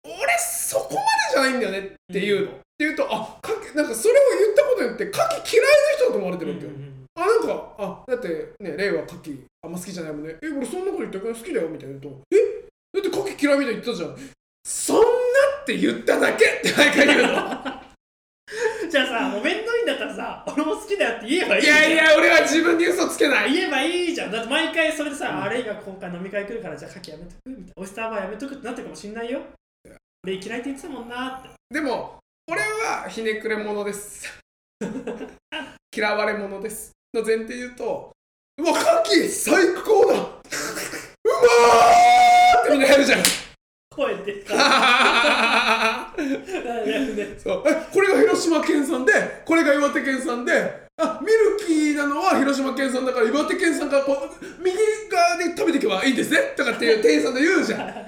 [0.05, 1.01] 俺そこまで
[1.31, 5.21] じゃないんだよねっていうの、って言うとあ牡蠣なんかそれを言ったことによって牡蠣
[5.55, 7.05] 嫌いな人だと思われてるわけよ、うんうんうん。
[7.15, 8.27] あなんかあだって
[8.59, 10.35] ねレイは牡蠣あんま好きじゃないもんね。
[10.43, 12.35] え俺そんなこと言ったから好きだよみたいな言うとえ？
[12.93, 14.15] だって牡蠣嫌いみたいに言ったじゃん。
[14.65, 15.03] そんな
[15.61, 17.27] って言っただけって毎回言うの
[18.93, 21.81] じゃあさもうめんどいんだったらさ俺も好きだよって言えばいいいじゃん。
[21.81, 23.51] やいや俺は自分に嘘つけない。
[23.51, 24.31] 言えばいいじゃん。
[24.31, 27.73] だって毎回それでさ、うんあれが今回飲み会来るからじゃあ牡蠣やめとくみたいな。
[27.75, 29.41] オイスターバーやめとくってなってるかもしんないよ。
[30.23, 31.49] 俺嫌いって言ってたもんなって。
[31.71, 34.31] でも俺はひねくれ者です。
[35.97, 38.11] 嫌われ者ですの前提言うと
[38.59, 38.79] うわ牡
[39.23, 40.13] 蠣最高だ。
[40.13, 43.23] うまーってみんなやるじゃん。
[43.89, 44.53] 声でか
[47.37, 47.63] そう。
[47.65, 49.13] えこれが広島県産で
[49.45, 54.77] これが岩手県産であミルキーなのは広島県産だから岩手県産からこう右
[55.09, 56.53] 側で食べていけばいいんですね。
[56.55, 57.81] とかっていう店員さんで言うじゃん。
[57.85, 58.01] あれを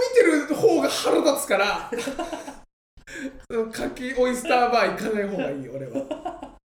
[0.00, 1.90] 見てる方が腹立つから。
[3.50, 6.58] その牡蠣オイスターバー行かない方がいい俺は。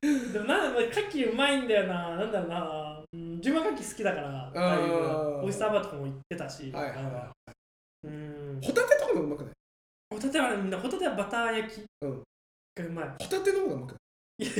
[0.00, 2.16] でもなんだ牡蠣うまいんだよな。
[2.16, 7.32] なんだろうな、うん、自分は牡蠣好きだからだいぶーオイスターバーとかも行ってたし、はいはいは
[8.04, 8.58] うん。
[8.62, 9.52] いホタテとかのうまくない？
[10.10, 11.84] ホタテはねみんなホタテはバター焼き。
[12.02, 12.22] うん。
[12.76, 13.96] がうまい、ホタテの方がうまくな
[14.38, 14.44] い？
[14.44, 14.52] いや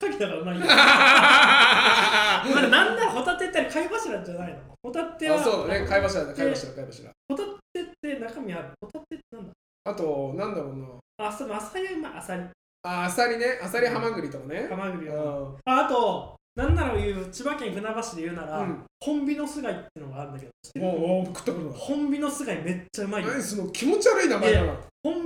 [0.00, 0.66] 牡蠣だからうまいよ。
[0.66, 3.64] まあなんならホタテって。
[3.66, 4.60] 貝柱じゃないの？
[4.82, 7.10] ホタテはあそうだね貝柱だ貝柱貝柱。
[7.28, 7.42] ホタ
[7.74, 8.70] テって中身ある？
[8.80, 9.52] ホタテってなんだ？
[9.84, 10.86] あとなんだろうな。
[11.26, 12.12] あそうアサリはうまい。
[12.14, 12.42] アサリ。
[12.84, 13.58] あアサリね。
[13.62, 14.66] アサリハマグリとかね。
[14.70, 15.56] ハマグリうはん。
[15.66, 19.26] ああとなんなら言う千葉県船橋で言うなら、うん。
[19.26, 21.78] ビノス貝っていうのがあるんだけど知ってるもうもう食ったことない。
[21.78, 23.22] ホンビノス貝めっちゃうまい。
[23.22, 24.74] よ何その気持ち悪い名前だな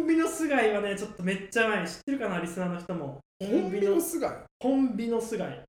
[0.06, 1.88] ビノス貝はねちょっとめっちゃうまい。
[1.88, 3.18] 知ってるかなリスナーの人も。
[3.40, 4.30] ホンビノス貝？
[4.60, 5.60] ホンビノス貝っ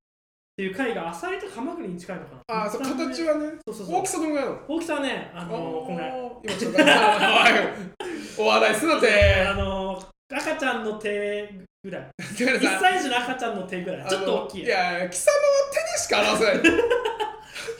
[0.58, 2.65] ていう貝がアサリとハマグリに近いのかな。
[2.65, 3.54] あそう形はね？
[3.65, 3.95] そうそうそう。
[4.02, 4.60] 大きさどのぐらいなの？
[4.67, 6.12] 大きさはねあのー、こんぐらい
[6.43, 6.80] 今ちょっと
[8.43, 9.08] お笑いすなって。
[9.47, 11.49] あのー、赤ちゃんの手
[11.84, 12.10] ぐらい。
[12.22, 14.10] 1 だからさ歳児の赤ちゃんの手ぐらい。
[14.10, 16.82] ちょっと大きいいや貴様は手でしか表せない。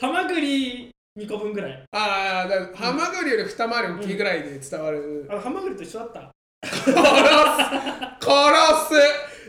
[0.00, 1.82] ハマグリ2個分ぐらい。
[1.92, 6.30] ああハマグリより二回り大きいぐらいで伝わる、あのハマグリと一緒だった。
[6.64, 6.94] 殺す。
[8.20, 8.94] 殺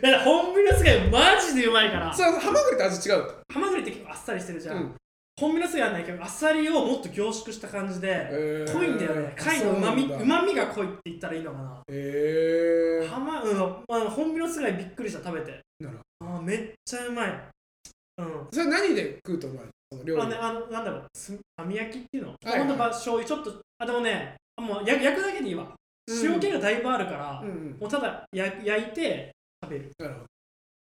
[0.03, 2.13] いやホンビノス貝マジでうまいから。
[2.13, 3.27] すそうハマグリって味違う。
[3.51, 4.95] ハマグリって結構あっさりしてるじゃん、
[5.37, 8.73] うんホンビノス貝はないけどあっさりをもっと凝縮した感じで、えー。
[8.73, 9.33] 濃いんだよね。
[9.37, 11.81] 貝のうまみそうまみが濃いって言ったらいいのかな。
[11.89, 15.59] えー、はまうん、まあ、ホンビノス貝びっくりした食べて。
[15.81, 17.29] なるあーめっちゃうまい。
[18.19, 18.47] うん。
[18.49, 19.69] それ何で食うと思う？
[19.91, 20.21] その料理。
[20.21, 21.05] あ,、ね、あのなんだろう。
[21.13, 22.59] す網焼きっていうの、はいはい。
[22.59, 25.67] ほんとば醤油ちょっとあでもねあもう焼焼くだけでいいわ。
[26.07, 26.25] うん。
[26.25, 27.77] 塩気がだいぶあるから、うんうん。
[27.77, 29.91] もうただや焼いて食べる。
[29.99, 30.25] なるほど。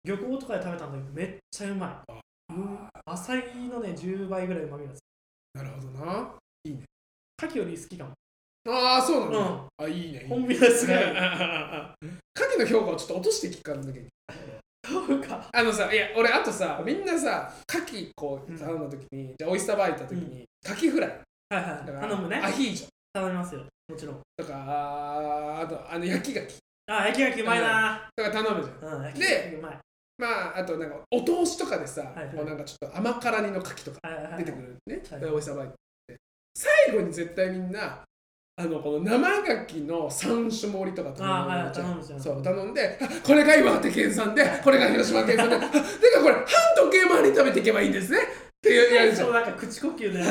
[0.05, 2.11] 漁港とかで食べたんだけどめっちゃうまい。
[2.11, 2.19] うん
[3.05, 4.93] アサリのね10倍ぐらいうまみが
[5.55, 6.29] なるほどな。
[6.65, 6.77] 牡
[7.55, 8.11] 蠣より好きかも。
[8.69, 9.67] ああそうなんだ、うん。
[9.77, 10.45] あいいねいいコね。
[10.45, 10.95] ンビニですが
[11.99, 14.03] 牡蠣の評価をちょっと落として聞かんなきゃいけ。
[14.03, 14.09] ない
[14.85, 15.47] そうか。
[15.51, 21.09] あのさいや俺あとさみんなさ牡蠣こううん頼んだ時に、じゃあオイスターバー行った時に、牡蠣フライ。
[21.09, 21.63] はいはい。
[21.85, 22.37] だから頼むね。
[22.37, 22.87] アヒージョ。
[23.13, 23.63] 頼みますよ。
[23.89, 24.19] もちろん。
[24.37, 24.53] とか
[25.61, 26.57] あとあの焼き牡蠣。
[26.87, 28.95] あ焼き焼きうまいなとか頼むじゃん。
[28.97, 29.77] うん焼きで焼きうまい
[30.17, 32.35] まああとなんかお通しとかでさ、はいはい。
[32.35, 34.45] こうなんかちょっと甘辛煮の牡蠣とかはいはいはい。
[34.45, 35.73] 出てくるね、はいでオイスターバー行っ
[36.07, 36.17] て
[36.55, 38.03] 最後に絶対みんな
[38.55, 45.81] あのこの生牡蠣の三種盛りとか頼むじゃんそう頼んであこれが岩手県産でこれが広島県産で あてか
[46.21, 46.45] これ半
[46.75, 48.19] 時計回りに食べていけばいいんですね。
[48.19, 48.21] っ
[48.61, 50.25] ていうやるじゃそうんなんか口呼吸のや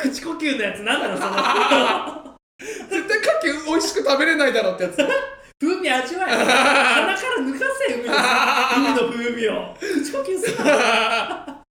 [0.00, 0.08] つ。
[0.10, 2.36] 口呼吸のやつなんなのその。
[2.88, 3.28] 絶対牡
[3.60, 4.96] 蠣美味しく食べれないだろうってやつ
[5.62, 6.32] 風味味わえ。
[6.34, 8.10] 鼻から抜かせ海の
[8.76, 9.74] 海の風味を。
[9.78, 11.64] 口呼吸すな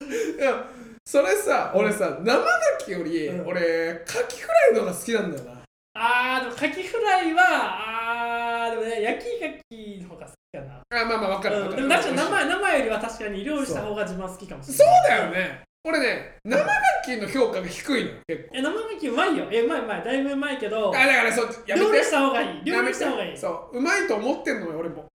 [0.00, 0.64] いや
[1.04, 2.46] それさ俺さ生牡
[2.86, 3.46] 蠣より、うん。
[3.46, 5.62] 俺牡蠣フライの方が好きなんだよな。
[5.96, 11.02] あーでもカキフライはあーでもね焼き牡蠣の方が好きかな。
[11.02, 11.82] あまあまあ分かる分かる。
[11.82, 11.88] うん。
[11.88, 16.66] でも確かに生生よりは確かに料理した方が自分は好きかもしれそうないだよね俺ね生牡
[17.06, 18.56] 蠣の評価が低いのよ結構。
[18.56, 19.46] え生牡蠣うまいよ。
[19.52, 20.02] えうまいうまい。
[20.04, 20.88] だいぶうまいけど。
[20.88, 21.86] あだからそうやめて。
[21.88, 22.64] 料理した方がいい。
[22.64, 23.36] 料理した方がいい。
[23.36, 25.04] そううまいと思ってんのよ俺も。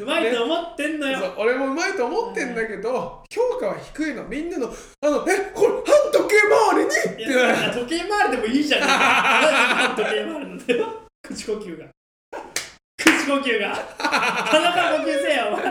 [0.00, 1.18] うまいと思ってんのよ。
[1.20, 4.24] そう俺もうまいと思ってんだけど評価は低いの。
[4.24, 4.66] みんなの
[5.00, 6.90] あのえこれ半時計回りに！
[6.90, 6.92] っ
[7.72, 8.80] て時計回りでもいいじゃん。
[8.80, 11.02] なんで時計回りなんだよ。
[11.22, 11.86] 口呼吸が。
[12.96, 13.74] 口呼吸が。
[13.98, 15.62] 鼻から呼吸せよお前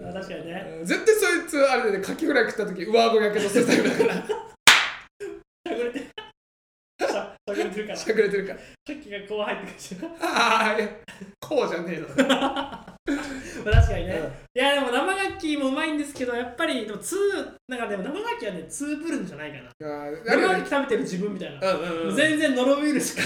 [0.00, 0.80] あ確かにね。
[0.84, 2.04] 絶対そいつあれでね。
[2.04, 4.14] カキフライ食った時上顎やけどするタイプだから。
[4.14, 7.98] しゃくれてしゃしゃくれてるから。
[7.98, 8.58] しゃくれてるから。
[8.58, 10.88] さっきがこう入ってくるああいや
[11.40, 12.96] こうじゃねえのまあ
[13.72, 14.26] 確かにね、うん。
[14.26, 19.64] いやでも生牡蠣もうまいんですけどやっぱりでも通なんかでも生牡蠣はね通ぶるんじゃないかな。
[19.64, 22.16] あー生牡蠣食べてる自分みたいな、うんうんうん。
[22.16, 23.22] 全然ノロウイルスか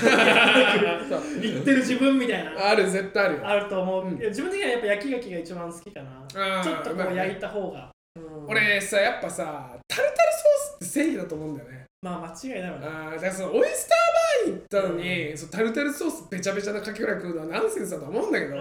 [1.41, 2.71] 言ってる自分みたいな。
[2.71, 3.47] ある絶対あるよ。
[3.47, 6.63] あると思う、自分的にはやっぱ焼き牡蠣が一番好きかな。
[6.63, 8.47] ちょっとこう焼いた方が、うん。
[8.49, 11.85] 俺さやっぱさタルタルソースって正義だと思うんだよね。
[12.03, 12.87] まあ間違いないわね。
[12.87, 18.59] あーだからそのオイスターバーに行ったのに、そのタルタルソースべちゃべちゃなカキフライ食うのはナンセンスだと思うんだけど、う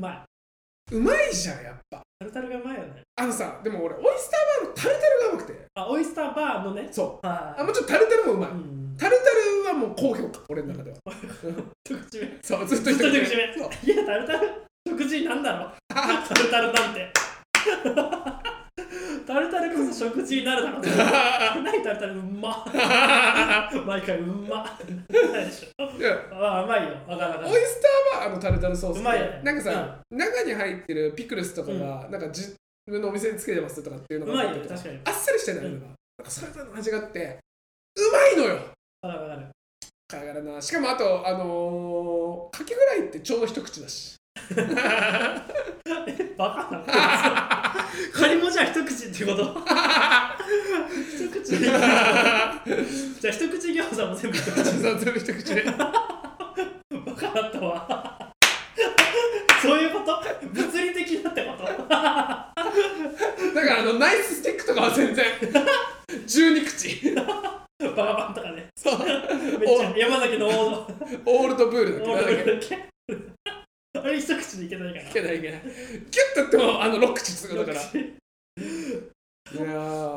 [0.00, 0.22] まい
[0.92, 2.02] うまいじゃんやっぱ。
[2.18, 3.02] タルタルがうまいよね。
[3.16, 5.66] あのさでも俺オイスターバーのタルタルがうまくて。
[5.74, 6.88] あオイスターバーのね。
[6.90, 7.26] そう。
[7.26, 7.60] はい。
[7.60, 8.96] あもちろんタルタルもうまい、うん。
[8.98, 9.24] タルタ
[9.70, 10.40] ルはもう高評価。
[10.48, 10.96] 俺の中では。
[11.84, 13.70] 一口目そうずっとずっと一口目そう。
[13.84, 14.48] いやタルタル。
[14.88, 15.72] 食事なんだろう。
[15.88, 17.12] タルタルなんて
[19.30, 20.82] タルタルこそ食事になるだろう。
[21.62, 22.66] 何タルタルうま。
[23.86, 24.64] 毎回うま。
[25.08, 26.18] ないでしょいや。
[26.32, 26.90] あうまいよ。
[27.06, 27.46] わかるわかる。
[27.46, 29.40] オイスターバーのタルタルソースうまいよね。
[29.44, 32.56] なんかさ、中に入ってるピクルスとかが、なんか自
[32.88, 35.00] 分のお店でつけてますとかっていうのうまいがあっ確かに。
[35.04, 35.82] あっさりしてないのが、うん。
[35.82, 35.90] なん
[36.24, 37.38] かそれとの味があって
[37.96, 38.54] うまいのよ。
[39.02, 39.46] わかるわかる。
[40.08, 40.60] だからな。
[40.60, 44.16] しかもあとあのー、カキフライってちょうど一口だし。
[46.36, 47.49] バカなカ
[48.28, 49.60] ニもじゃあ一口っていうこと？
[51.16, 51.58] 一口。
[51.60, 54.62] じゃあ一口餃子も全部一口。
[54.80, 55.62] 全部一口で。
[55.64, 55.74] バ
[57.16, 58.32] カだったわ。
[59.62, 60.22] そういうこと？
[60.52, 61.64] 物理的なってこと？
[61.64, 62.52] だか
[63.64, 65.26] らあのナイススティックとかは全然。
[66.26, 67.14] 12口。
[67.14, 67.24] バ
[67.94, 68.66] カバンとかね。
[68.76, 68.98] そう。
[68.98, 69.08] めっ
[69.78, 70.86] ちゃ山崎のオード
[71.32, 72.88] オールドブールだっけ？
[74.02, 75.02] あれ一口でいけないから。
[75.02, 77.80] いけないいけないギュッとやってもあの6口つくだから。
[77.80, 77.96] い口。
[77.96, 79.64] やい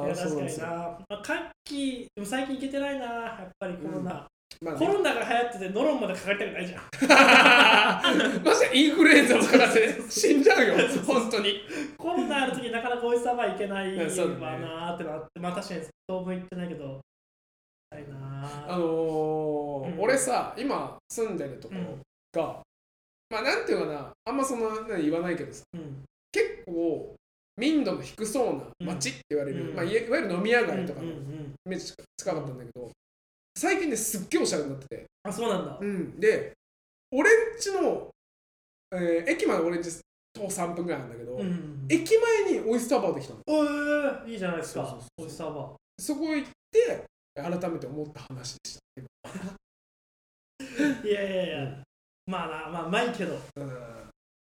[0.09, 0.65] や確かにな。
[0.67, 1.31] まあ牡
[1.69, 4.27] 蠣でも最近いけてないなやっぱりコロナ、
[4.61, 6.81] まあコロナが流行っててノロンまでかかりたくないじゃん。
[8.43, 11.61] まさにインフルエンザとかだって死んじゃうよ本当に。
[11.97, 17.01] コロナある時なかなかオイスターバー行けないわうんそうだねなーってなってまあ確かに当分行ってないけど行き
[17.91, 19.99] たいなーあのーうん。
[19.99, 22.61] 俺さ今住んでるところが、
[23.33, 24.13] まあなんていうかな。
[24.25, 25.63] あんまその何言わないけどさ。
[25.73, 26.03] うん。
[26.31, 27.15] 結構
[27.57, 29.75] 民度の低そうな街って言われる、うん。
[29.75, 31.11] まあ、いわゆる飲み屋街とかのイ
[31.65, 32.91] メージしか近かったんだけど
[33.57, 35.77] 最近ねすっげえおしゃれになってて、あそうなんだ。
[35.79, 36.53] うん、で
[37.11, 38.09] 俺んちの、
[38.91, 39.89] えー駅まで俺んち
[40.33, 43.39] 徒歩3分ぐらいなんだけど、うん駅前にオイスターバーできたの。
[43.47, 44.97] おーいいじゃないですか。
[45.17, 45.73] オイスターバー。
[45.99, 48.83] そこ行って改めて思った話でした。
[51.07, 51.82] いやいやいや
[52.25, 53.33] まあなまあうまいけど。
[53.55, 53.71] うん。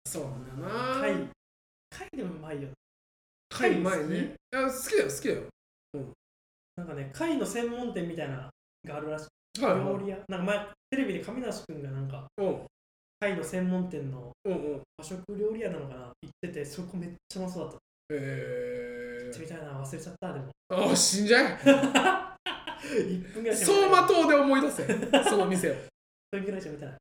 [0.06, 1.02] そうなんだよな。
[1.02, 1.14] 貝。
[1.90, 2.70] 貝でもうまいよ
[3.50, 4.18] 貝前ね。
[4.18, 5.42] いや好きだよ好きだよ
[6.78, 8.50] なんかね貝の専門店みたいなの
[8.86, 9.28] があるらし
[9.58, 9.62] い。
[9.62, 10.18] はい料理屋。
[10.28, 12.62] なんか前テレビで亀梨君がなんかうん。
[13.20, 14.82] 貝の専門店のうんうん。
[14.98, 16.00] 和食料理屋なのかな？
[16.22, 17.78] 行っててそこめっちゃうまそうだった。
[18.12, 20.50] え行ってみたいな忘れちゃったでも。
[20.70, 21.60] ああ死んじゃえ。
[22.80, 24.88] 1分ぐらいしか走馬灯で思い出せ。
[25.30, 25.74] その店を。
[25.76, 25.88] 1
[26.32, 26.96] 分ぐらいしか見てない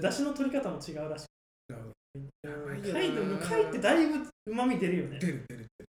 [0.00, 1.26] で出汁の取り方も違うらしい。
[1.72, 5.18] なるほうんやばいよな貝でも貝ってだいぶうまみ出るよね。
[5.18, 5.88] 出る出る出る。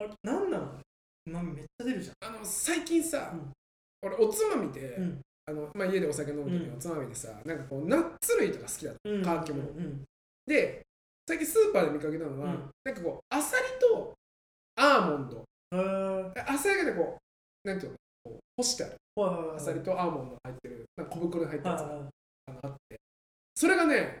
[0.00, 0.64] あれなんなの？
[1.26, 3.52] うまみめっちゃ出るじあの最近さ、うん。
[4.02, 5.20] 俺おつまみで、ゃんうん。
[5.46, 6.74] あのまあ、家でお酒飲む時にうん。
[6.74, 9.10] おつまみでさ、なんかこうナッツ類とか好きだった。
[9.10, 9.22] うん。
[9.24, 10.04] 乾き物うん。
[10.46, 10.82] で
[11.28, 12.70] 最近スーパーで見かけたのは、うん。
[12.84, 14.14] なんかこうアサリと
[14.76, 15.44] アーモンド。
[15.72, 16.52] へー。
[16.52, 17.18] アサリがねこ
[17.64, 17.98] うなんていうの？
[18.24, 18.96] こう干してある。
[19.16, 20.84] はいはいはいアサリとアーモンドが入ってる。
[20.96, 21.82] なんか小袋に入ったやつ
[22.54, 22.96] があって。
[23.54, 24.18] それがね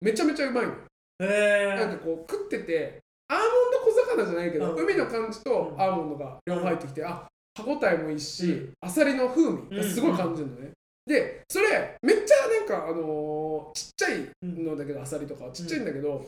[0.00, 0.78] めちゃめちゃうまいのよ。
[1.20, 4.84] へなんかこう食っててアーモンド小魚じゃないけど、うん。
[4.84, 5.80] 海の感じとうん。
[5.80, 8.72] アーモンドが両方入ってきて、あ歯ごたえもいいし、うん。
[8.80, 10.70] アサリの風味がすごい感じるのね、
[11.06, 16.26] でそれめっちゃなんかあのーちっちゃいのだけどアサリとかはちっちゃいんだけど、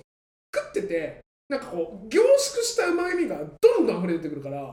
[0.54, 4.68] 食っててなんかこう凝縮したうまみがどんどん溢れ出てくるから、な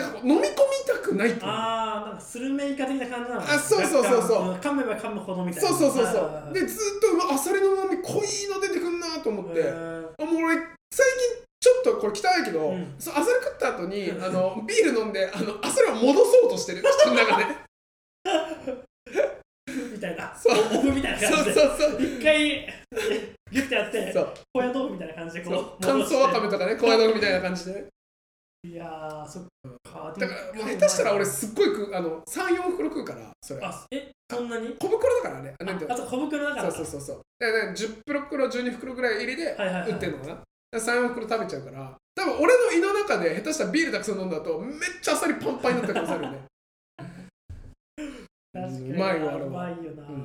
[0.00, 0.54] んかこう飲み込み
[0.86, 1.42] たくないっていう。
[1.44, 4.54] あーなんかスルメイカ的な感じなのあそうそうそうそう。
[4.54, 5.68] 噛めば噛むほどみたいな。
[5.68, 6.54] そうそうそうそう。
[6.54, 10.56] でずっとうわアサリのうまみ濃いの出てくんなと思って、あもう俺
[10.90, 12.94] 最近ちょっとこれ汚いけど、うん。
[12.98, 16.82] そうアサリ食った後にあのビール飲んであのアサリを戻そうとしてる。
[16.82, 17.44] 口の中で。
[19.92, 20.34] みたいな。
[20.34, 20.58] そう。
[20.58, 21.60] オフみたいなそう感じで。
[21.60, 22.02] そうそう。
[22.02, 22.66] 一回
[23.50, 24.34] ギュッてやってそう。
[24.52, 25.62] 高野豆腐みたいな感じでこそう。
[25.62, 27.86] う乾燥わかめとかね高野豆腐みたいな感じで
[28.64, 29.44] いやーそっ
[29.84, 33.60] かだからもう下手したら俺すっごい食うあの34袋食うからそれ。
[33.64, 34.74] あえそんなに？
[34.78, 35.54] 小袋だからね。
[35.58, 36.70] あなんてあと小袋だから。
[36.70, 37.20] そうそうそうそう。
[37.38, 39.90] だから、ね、10袋12袋ぐらい入りではいはいはい。
[39.92, 41.96] 売ってるのかな、だから34袋食べちゃうから。
[42.14, 46.38] 多分俺の胃の中で下手したらビールたくさん飲んだとめっちゃあっさりパンパンになった可能性あるよね。
[48.52, 48.90] 確かに。
[48.90, 49.46] うまいよあれは。
[49.46, 50.18] うまいよな、うん。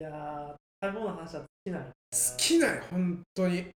[0.00, 0.48] いやー
[0.84, 1.90] 食べ物の話は好きなの好
[2.36, 3.56] きなんよ本当に。
[3.56, 3.70] で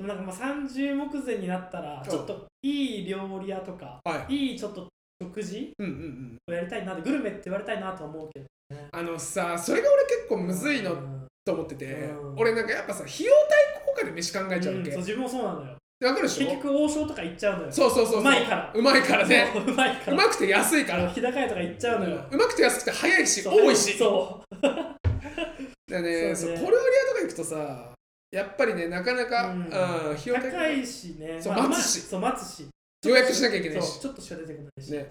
[0.00, 2.06] もなんかまあ30目前になったらう。
[2.06, 4.34] んちょっといい料理屋とかはい。
[4.34, 4.88] いいちょっと
[5.22, 6.38] 食事うんうんうん。
[6.48, 8.46] をやりたいなグルメって言われたいなと思うけど
[8.90, 11.26] あのさそれが俺結構むずいのうん。
[11.44, 12.38] と思ってて、うん。
[12.38, 15.76] 俺なんかやっぱさ費用対効果で飯考えちゃうわけ、うんそう自分もそうなのよ。
[15.98, 16.46] でわかるでしょ？
[16.50, 17.72] 結局王将とか行っちゃうのよ。
[17.72, 18.20] そうそうそうそう。
[18.20, 18.72] うまいから。
[18.74, 19.50] うまいからね。
[19.52, 20.12] そううまいから。
[20.12, 21.08] うまくて安いから。
[21.10, 22.24] 日高屋とか行っちゃうのよ。
[22.30, 23.98] うまくて安くて早いし多いし。
[23.98, 24.62] そう
[25.88, 26.56] だねそうね。
[26.56, 27.94] そう小料理屋とか行くとさ
[28.30, 29.74] やっぱりねなかなか、ううんん、費
[30.26, 31.40] 用対効果高いしね。
[31.40, 32.00] そうまあ待つし。
[32.00, 32.68] そう待つし。
[33.04, 34.00] 予約しなきゃいけないし。
[34.00, 35.10] ちょっとしか出てこないし、ね。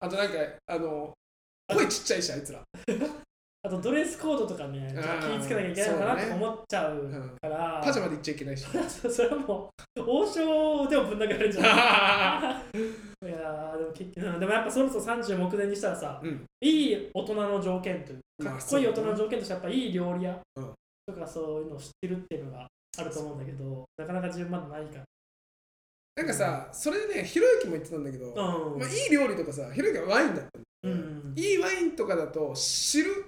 [0.00, 0.34] あとなんか
[0.66, 1.12] あの
[1.68, 2.62] 声ちっちゃいしあいつら、
[3.66, 8.66] あとドレスコードとかね気ぃつけなきゃいけないのかなとか思っちゃううん、から、パジャマで行っちゃいけないし。
[9.10, 12.78] それはもう王将でもぶん殴られるんじゃない
[13.26, 16.44] いやーでも結局でもやっぱそろそろ30目前にしたらさ、うん。
[16.60, 20.74] いい大人の条件というかまあかっこいい大人の条件としてやっぱいい料理屋うん。
[21.06, 25.04] とかそういうのを知ってるっていうのがあると思うんだけどなかなか自分まだないから。
[26.16, 30.44] なんかさそれでねひろゆきも言ってたんだけど、うん、まあ、いい料理とかさひろゆきはワインだっ
[30.82, 31.34] たのうん。
[31.36, 33.26] いいワインとかだと知る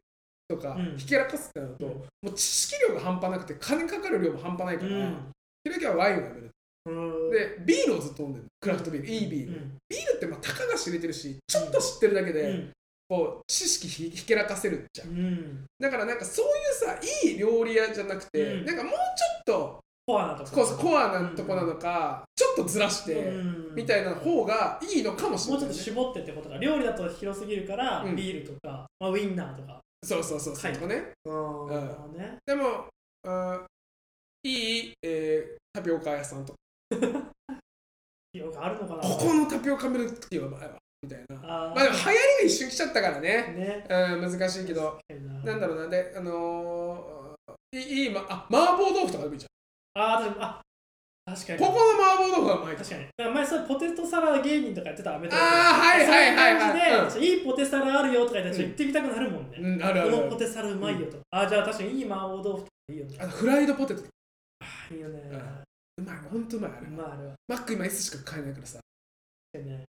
[0.49, 0.97] とか、うん。
[0.97, 1.93] ひけらかすってなると、うん。
[1.93, 5.33] もう知識量が半端なくて金かかる量も半端ないから、うん。
[5.65, 6.51] ひろゆきはワインをやめる。
[6.87, 7.31] うん。
[7.31, 8.45] でビールをずっと飲んでる。
[8.61, 9.77] クラフトビール、いいビール、うん。
[9.89, 12.71] ビールってまあたかが知れてるしちょっと知ってるだけで、うん。
[13.09, 15.67] こう知識ひひけらかせるじゃんうん。
[15.79, 18.65] だからなんかそういうさいい料理屋じゃなくて、うん。
[18.65, 18.99] なんかもうちょ
[19.41, 23.75] っとコアなとこコアなとこなのか、ちょっとずらして、うん。
[23.75, 28.17] みたいな方がいいのかもしれない、もうちょっと絞ってってことが料理だと広すぎるから、うん。
[28.17, 30.81] ビールとか、まあ、ウインナーとかそうそうそうそう、はい。
[30.81, 31.13] とかね。
[31.25, 32.19] うん。
[32.19, 32.37] ね。
[32.47, 32.87] でも、
[33.27, 33.67] あ
[34.43, 36.59] いい、えータピオカ屋さんとか。
[38.33, 39.03] よくあるのかな？
[39.03, 41.37] ここのタピオカミルクティーはうまいわみたいな。
[41.37, 41.75] あー。
[41.75, 43.87] まあでも流行りが一瞬来ちゃったからね、ね。
[43.89, 44.99] うん、難しいけど。
[45.45, 45.57] な。
[45.57, 45.89] んだろうな。
[45.89, 49.47] であのー、いいいい、ま、あ麻婆豆腐とかでもいいじ
[49.95, 50.63] あーでもあ
[51.35, 51.59] 確かに。
[51.59, 53.03] ここの麻婆豆腐がうまいと確かに。
[53.03, 56.71] だから前それポテトサラダ芸人とかやってたアメトーーあーはいはいはいはい。
[56.71, 60.11] そういう感じで、いいポテサラあるよとか言ったらちょっと行ってみたくなるもんね、うんあるあるある。
[60.12, 63.17] このポテサラうまいよと、あーじゃあ確かにいい麻婆豆腐とかいいよね。
[63.21, 64.03] あとフライドポテト。
[64.61, 65.23] あーいいよね、
[65.99, 66.87] うまいほんとうまいあれ。
[66.88, 67.35] まああれは。
[67.49, 68.81] マック今 S しか買えないからさ。
[69.53, 69.85] 確かにね。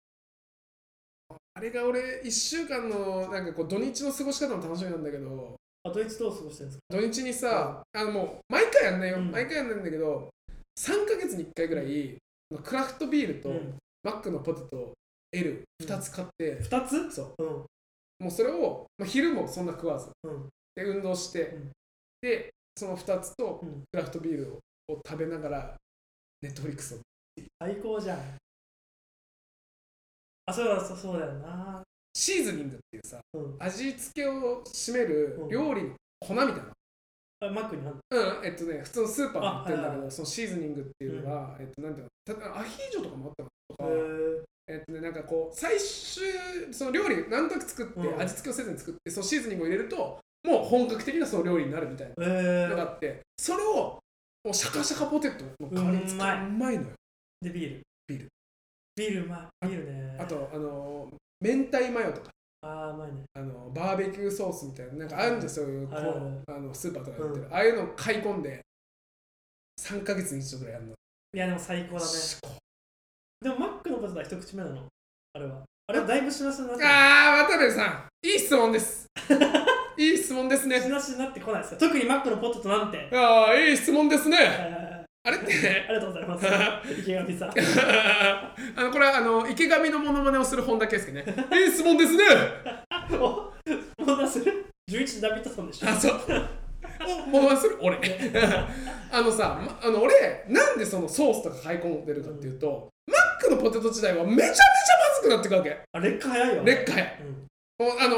[1.54, 5.56] あれが俺1週間のなんかこう土日の過ごし方も楽しみなんだけど。
[5.84, 6.96] あドイツどう過ごしてるんですか？
[6.96, 9.30] 土日にさ、あのもう毎回やんないよ、うん。
[9.30, 10.28] 毎回やんないんだけど
[10.78, 12.16] 3ヶ月に1回ぐらい
[12.62, 13.74] クラフトビールとうん。
[14.04, 14.94] マックのポテト
[15.34, 17.10] L2 つ買って、2つ？
[17.10, 17.42] そう。
[17.42, 17.48] うん。
[18.20, 20.08] もうそれを、まあ、昼もそんな食わず。
[20.22, 20.48] うん。
[20.76, 21.72] で運動して、うん。
[22.22, 23.82] でその2つとうん。
[23.90, 24.58] クラフトビールを
[24.90, 25.76] を食べながら
[26.40, 26.98] ネットフリックスを。
[27.60, 28.18] 最高じゃん。
[30.46, 31.82] あそうだそうそうだよな。
[32.14, 33.56] シーズニングっていうさうん。
[33.58, 35.48] 味付けを占めるうん。
[35.48, 36.72] 料理の粉みたいな
[37.40, 37.92] あマックにうん、
[38.44, 43.48] えっとね、普通のスーパーに売ってるんだけど、そのシーズニングっていうのは、えっと、なんていうの、たアヒージョとかもあったの？
[43.68, 46.24] とか、へえっとね、なんかこう、最終、
[46.72, 48.20] その料理、何となく作って、うん。
[48.20, 52.26] 味付けをせずに作って、そのシーズニングを入れると、もう本格的なその料理になるみたいな
[52.68, 53.98] のがあって、それを、
[54.44, 56.88] もうシャカシャカポテトの代わりに使ううまいうまいのよ。
[57.40, 57.82] でビール。
[58.08, 58.28] ビール。
[58.96, 59.66] ビールうまい。
[59.68, 61.08] ビールねあと、あの、
[61.40, 62.30] 明太マヨとか、
[62.60, 63.22] あまいね。
[63.34, 67.54] あのバーベキューソースみたいな、なんかあるんですよ、そういうこうあのスーパーとかで売ってる、うん。
[67.54, 68.60] ああいうのを買い込んで、
[69.80, 70.92] 3ヶ月に一度ぐらいやるの。
[71.34, 72.10] いやでも最高だね。
[73.40, 74.86] でもマックのポテトは一口目なの？
[75.34, 75.62] あれは。
[75.86, 76.88] あれはだいぶしなしになってる。
[76.88, 79.06] あー、渡部さん、いい質問です。
[79.96, 80.88] いい質問ですしね。
[80.88, 81.78] なしになってこないですよ。
[81.80, 83.08] 特にマックのポテトなんて。
[83.12, 84.36] あー、いい質問ですね。
[84.40, 84.87] えー
[85.24, 86.38] あれって、ありがとうございま
[86.84, 87.50] す池上さん
[88.76, 91.24] あのこれはあの池上のモノマネをする本田圭佑ね。
[91.52, 92.24] いい質問ですね。
[93.12, 93.52] おも
[94.16, 96.20] う出する？11ダビッドソンでしょあ、そう。
[97.06, 97.76] おモノマネする？
[97.80, 97.98] 俺。
[99.10, 105.76] あのさ、まあの俺、なんでそのソースとか買い込んでるかっていうと、マックのポテト時代はめちゃめちゃまずくなってくわけ。
[105.92, 107.06] あ劣化早いよ劣化や。
[107.20, 107.48] うん
[107.80, 108.16] もうあの、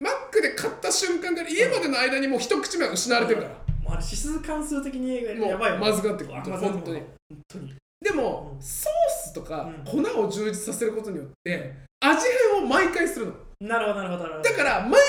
[0.00, 3.54] マックで買った瞬間から家までの間にもう一口目は失われてるから。
[3.84, 6.36] もうあれ指数関数的にやばいよまずくなってくる。
[6.36, 6.82] あまずくなってくる。
[6.82, 7.00] 本当に。
[7.00, 7.74] 本当に。
[8.00, 8.62] でも、うん。
[8.62, 8.92] ソー
[9.28, 10.02] スとかうん。
[10.02, 13.32] 粉を充実させることによって味変を毎回するの。
[13.60, 14.50] なるほどなるほどなるほど。
[14.50, 15.00] だから毎回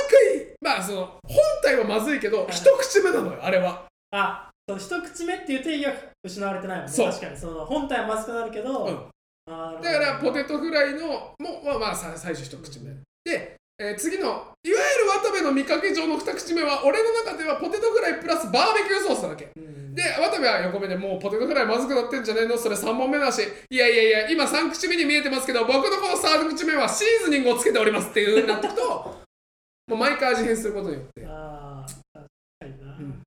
[0.61, 0.97] まあその
[1.27, 3.85] 本体はまずいけどはい一口目なのよあれは。
[4.11, 6.93] あその一口目っていう定義は失われてないもんね。
[6.93, 9.09] 確かにその本体はまずくなるけど、うん。
[9.47, 12.91] だからポテトフライのもまあまあさ最初一口目。
[13.23, 14.79] で、えー次のいわゆる
[15.21, 19.49] 渡部の見かけ上の二口目は俺の中ではポテトフライプラスバーベキューソースなわけ。
[19.55, 19.93] うん。
[19.93, 22.57] で渡部は横目でもうポテトフライまずくなってんじゃねえの？
[22.57, 23.41] それ3本目だし。
[23.69, 28.81] いやいやいや今3口目に見えてますけど僕のこの3口目はシーズニングをつけておりますっていう風になってくと
[29.87, 32.27] もう毎回味変することによってあー確
[32.61, 33.21] かにな、うん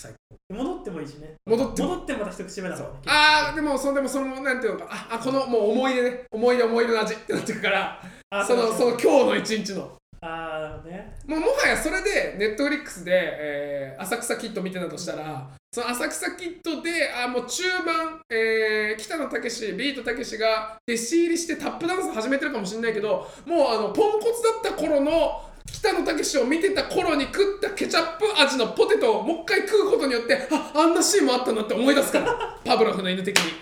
[0.00, 0.12] 最
[0.52, 1.34] 戻ってもいいしね。
[1.46, 1.88] 戻っても。
[1.88, 4.86] 戻ってもまた一口目だもんねああでもそのでもそのなんていうのか。
[4.90, 6.24] ああこのもう思い出ね。
[6.30, 8.02] 思い出思い出の味ってなってくから。
[8.30, 9.90] あそのうその今日の一日の。
[10.20, 11.16] ああね。
[11.26, 32.58] もうもはやそれでネットフリックスで、えー浅草キッド見てたとしたらその浅草キッドであもう中盤、えー北野武ビートたけしが弟子入りしてタップダンス始めてるかもしれないけどもうあのポンコツだった頃の北野武を見てた頃に食ったケチャップ味のポテトをもう一回食うことによってああんなシーンもあったなって思い出すから。
[32.64, 33.52] パブロフの犬的に。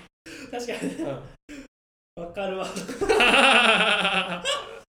[0.50, 0.98] 確かに。
[0.98, 1.04] ね
[2.16, 2.66] わかるわ。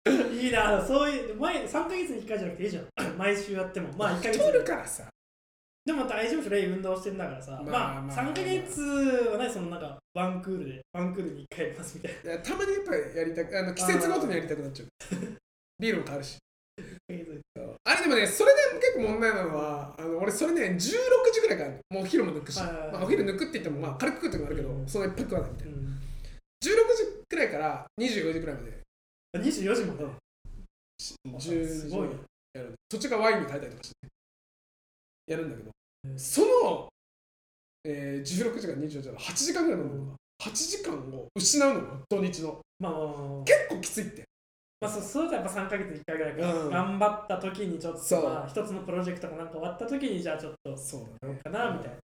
[0.05, 0.83] う いいな。
[0.83, 2.87] そういう前3ヶ月に1回じゃなくていいじゃん。
[3.17, 3.89] 毎週やっても。
[3.97, 4.39] まあ1ヶ月。
[4.39, 5.03] 太るからさ。
[5.85, 6.41] でも大丈夫。
[6.41, 7.51] フレイ運動してんだからさ。
[7.51, 10.81] まあまあ、まあ3ヶ月はねそのなんかワンクールで。
[10.93, 12.41] ワンクールに1回やりますみたいな。
[12.41, 14.87] たまにやっぱりやりたくあの季節ごとにやりたくなっちゃう。
[15.79, 16.37] ビールも変わるし
[17.83, 24.87] あれでもねそれで結構問題なのはあの俺それね16時ぐらいからもうお昼も抜くし、まあ、お昼抜くって言ってもまあ軽く食う時もあるけど、うん。
[24.87, 25.73] そのいっぱい食わないみたいな。
[25.73, 25.83] うん。
[25.83, 28.79] 16時くらいから24時くらいまで。
[29.37, 30.05] 24時まで。
[31.25, 32.15] 10すごいね
[32.53, 33.95] やる途中からワインに変えたりとかして。
[35.27, 35.71] やるんだけど、
[36.05, 36.19] うん。
[36.19, 36.89] その、
[37.85, 40.11] えー、16時から24時から8時間ぐらい飲むのが
[40.43, 42.59] 8時間を失うのよ土日の。
[42.79, 43.43] まあ。
[43.45, 44.28] 結構きついって
[44.81, 46.69] まあ、そそうだとやっぱ3ヶ月に1回ぐらいか、うん。
[46.69, 51.97] 頑張った時にちょっと、まあ、一つのプロジェクトがなんか終わった時にじゃあちょっとそうやろうかなみたいな。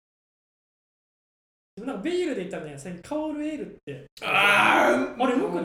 [1.76, 5.64] でもなんかビールで言ったらね、最近カオルエールって、あーあれよくない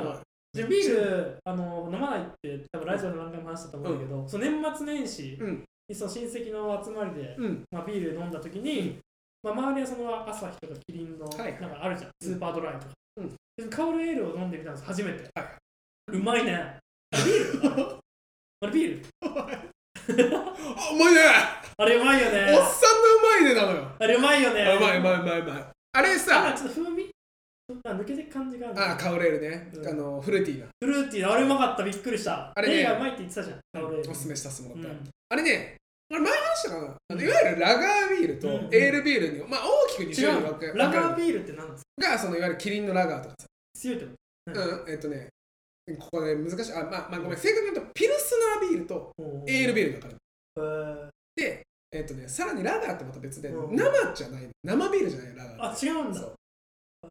[0.54, 5.64] でビールあの飲まないって多分ラジオで何回も話したと思うんだけど、その年末年始うん。
[5.88, 7.64] にその親戚の集まりで、うん。
[7.72, 9.00] まあ、ビール飲んだ時に、
[9.44, 13.30] まあ、周りはその朝日とかキリンのはいなんかあるじゃん、スーパードライとか、うん。
[13.30, 15.46] でカオルエールを飲んでみたんです初めて、は
[16.12, 16.81] うまいね
[17.14, 17.66] あれビール？
[18.62, 21.14] あれビールあうまい。
[21.14, 21.22] ね
[21.78, 22.58] あれうまいよね。
[22.58, 23.88] おっさんのうまいねなのよ。
[24.00, 24.62] あれうまいよね。
[24.78, 25.66] うまいうまいうまいうまい。
[25.94, 26.44] あれなんさ。
[26.44, 27.10] かちょっと風味？
[27.86, 29.88] あ抜けてく感じがあるあカオレールね、うん。
[29.88, 30.68] あのフルーティーな。
[30.80, 31.84] フルーティーあれうまかった。
[31.84, 32.52] びっくりした。
[32.54, 32.76] あれね。
[32.76, 33.60] レイがうまいって言ってたじゃん。
[33.74, 35.10] カオルエールおすすめしたすもらった、うん。
[35.30, 35.78] あれね
[36.12, 37.18] あれ前話したかな、あうん。
[37.18, 42.10] のいわゆるラガービールとうんエールビールに、まあ大きく2種類違分けうラガービビールって何ですか？
[42.12, 44.12] がそのいわゆるキリンのラガーとかさ、強いってこ
[44.48, 45.30] うん、えっとね
[46.00, 46.74] ここで難しい。
[46.74, 47.38] あまあまあごめん。
[47.38, 50.16] 正確に言うとピルスナービールととエールビーールだか
[50.56, 53.76] らルでえっとねさらにラガーってまた別で、うん。
[53.76, 54.50] 生じゃない。
[54.64, 56.22] 生ビールじゃないラガーあ違うんだ。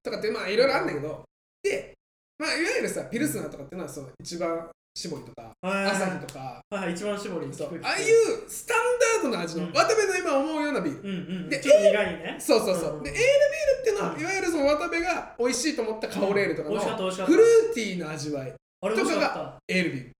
[0.02, 1.24] とかってまあいろいろあるんだけど。
[1.62, 1.94] で
[2.38, 6.62] まあいわゆるさピルスナーとかっていうのはその一番搾りとか朝日とか。
[6.70, 7.80] はいはい一番搾りそう。
[7.82, 8.78] ああいうスタン
[9.22, 9.72] ダードな味の、うん。
[9.72, 11.08] 渡部の今思うようなビール。
[11.08, 12.36] うんうんでちょっと苦いね。
[12.38, 13.28] そうそうそう、うんでエールビー
[13.76, 14.20] ルっていうのは、うん。
[14.20, 18.52] いわゆるその渡部が美味しいと思ったカオレールとかの、フルーティーな味わい。
[18.82, 19.54] あれ美味しかった。
[19.68, 20.12] エールビール。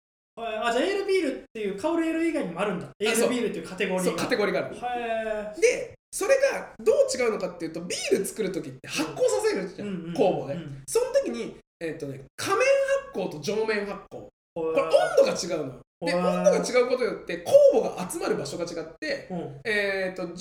[0.42, 0.56] はい。
[0.68, 2.88] あじゃあエールビールっていうカオルエール以外にもあるんだ。
[3.00, 4.10] エールビールっていうカテゴリーが。
[4.10, 10.12] そうカテゴリーがあるはでそれがどう違うのかっていうとビール作る時って発酵させるじゃん、うんうん。
[10.12, 10.82] 酵母で、うん。
[10.86, 12.66] その時に、えっとね、仮面
[13.12, 14.26] 発酵と上面発酵
[14.60, 15.80] ここれ温度が違うのよ。
[16.00, 19.60] で温度が違うことによって酵母が集まる場所が違って、うん。
[19.64, 20.34] えっと上面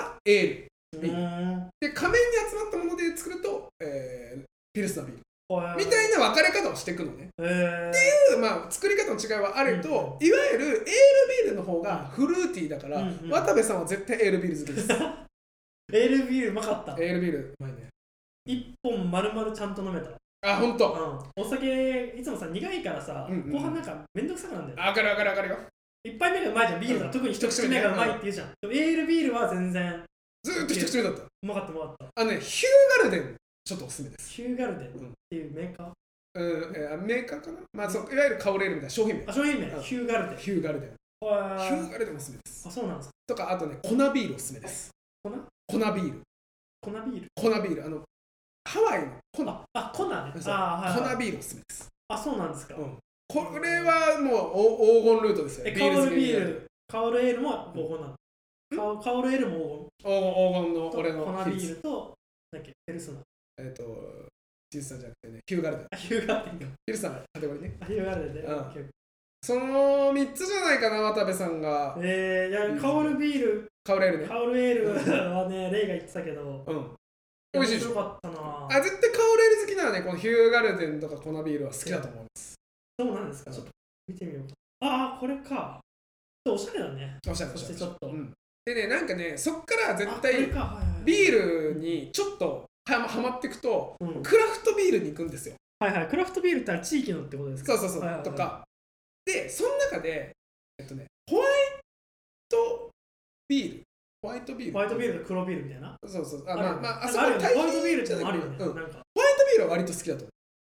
[0.00, 1.12] がエールう。
[1.12, 1.68] ーん。
[1.80, 5.12] で仮面に集まったもので作ると、えーピルスナービ。
[5.12, 7.28] ールみたいな分かれ方をしていくのね。
[7.38, 8.38] へー。
[8.40, 10.26] まあ、作り方の違いはあると、うん。
[10.26, 10.84] いわゆるエール
[11.44, 13.30] ビールの方がフルーティーだから、うんうん。
[13.30, 14.88] 渡部さんは絶対エールビール好きです。
[15.92, 16.92] エールビールうまかった。
[17.00, 17.88] エールビール、うまいね。
[18.46, 20.10] 一本丸々ちゃんと飲めた
[20.44, 21.28] あ、ほんと。
[21.36, 21.42] うん。
[21.42, 23.52] お酒いつもさ苦いからさうんうん。
[23.52, 24.82] 後半なんかめんどくさくなんだよね。
[24.82, 25.58] あわかるわかるわかるよ。
[26.04, 27.12] 一杯目がうまいじゃんビールだうん。
[27.12, 28.50] 特に一口目がうまいって言うじゃん。
[28.60, 30.04] でもエールビールは全然。
[30.42, 31.22] ずーっと一口目だった。
[31.22, 32.06] うまかったうまかった。
[32.22, 34.30] あのね、ヒューガルデン、ちょっとおすすめです。
[34.30, 34.92] ヒューガルデンっ
[35.30, 35.88] ていうメーカー？
[36.36, 37.58] うん、えーメーカーかな？
[37.72, 38.90] まあ、そういわゆるカオレールみたいな。
[38.90, 39.24] 商品名。
[39.26, 39.66] あ商品名。
[39.68, 39.82] うん。
[39.82, 40.38] ヒューガルデン。
[40.38, 40.90] ヒューガルデン。
[40.90, 42.68] ヒあューガルデンおすすめです。
[42.68, 43.14] あそうなんですか。
[43.28, 44.90] とか、あとね、粉ビールおすすめです。
[45.22, 45.30] 粉？
[45.30, 46.20] 粉ビール。
[46.82, 47.28] 粉ビール？
[47.34, 47.84] 粉ビール。
[47.86, 48.02] あの、
[48.64, 49.50] ハワイの粉。
[49.50, 50.14] ああ粉ね。
[50.40, 50.54] そう。
[50.54, 51.14] あはいはい。
[51.14, 51.88] 粉ビールおすすめです。
[52.08, 52.74] あそうなんですか。
[52.74, 52.98] うん。
[53.28, 55.66] これはもうお黄金ルートですよ。
[55.66, 56.10] えカオル。
[56.14, 58.14] ビールカオルエールも黄金なの。
[58.76, 62.16] カオカオルエールも黄黄黄金の金俺のと粉ビールと
[62.52, 63.18] なんだっけペルソナ。
[63.58, 63.82] えっ、と、
[64.70, 65.86] ジュースさんじゃなくてね、ヒューガルデン。
[65.92, 66.74] あヒューガルデンか。
[66.86, 67.76] ヒルさん、カテゴリーね。
[67.80, 68.54] あヒューガルデンでうん。
[68.54, 68.86] オッケー。
[69.42, 71.96] その3つじゃないかな、渡部さんが。
[72.00, 73.68] えー、いやカオルビール。
[73.84, 74.26] カオレールね。
[74.26, 76.64] カオルエールはねレイが言ってたけど。
[76.66, 76.90] うん。
[77.54, 78.18] 美味しいでしょあ、
[78.82, 82.54] 絶対カオレール好きならね、このヒューガルデンとか粉ビールは好きだと思います。
[82.98, 83.50] そうなんですか。
[83.52, 83.70] ちょっと。
[84.08, 84.54] 見てみようか。
[84.80, 85.80] ああこれか。
[86.46, 87.18] おしゃれだね。
[87.30, 88.32] おしゃれそおしゃれちょっと、うん。
[88.66, 90.50] でね、なんかね、そっから絶対
[91.04, 94.22] ビールにちょっとははまっていくと、うん。
[94.22, 95.54] クラフトビールに行くんですよ。
[95.78, 96.08] はいはい。
[96.08, 97.78] クラフトビールって地域のってことですか？
[97.78, 98.30] そうそうそう、はいはいはい。
[98.30, 98.64] とか。
[99.24, 100.32] で、その中で、
[100.78, 101.48] えっとね、ホワイ
[102.48, 102.90] ト
[103.48, 103.83] ビール。
[104.24, 104.72] ホワイトビール。
[104.72, 105.96] ホワイトビールと黒ビールみたいな？
[106.06, 106.44] そうそう。
[106.48, 107.42] あまあまあ、あなんかあるよね。
[107.42, 110.24] 対比ホワイトビールってのもあるよね、うん、ホワイトビールは割と好きだと。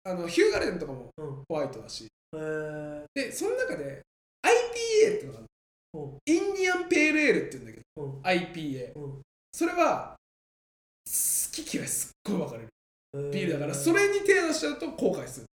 [0.04, 1.42] あのヒューガルデンとかもうん。
[1.46, 2.08] ホワイトだし。
[2.34, 4.00] えー、で、その中で
[4.42, 5.46] IPA っていうのがある
[5.94, 6.18] うん。
[6.24, 8.20] インディアンペールエールって言うんだけど、うん。
[8.22, 8.92] IPA。
[8.94, 9.22] うん。
[9.52, 10.16] それは、
[11.04, 12.68] 好き嫌いすっごい分かれる。
[13.12, 13.30] えー。
[13.32, 15.46] ビールだから、それに手出しちゃうと後悔する。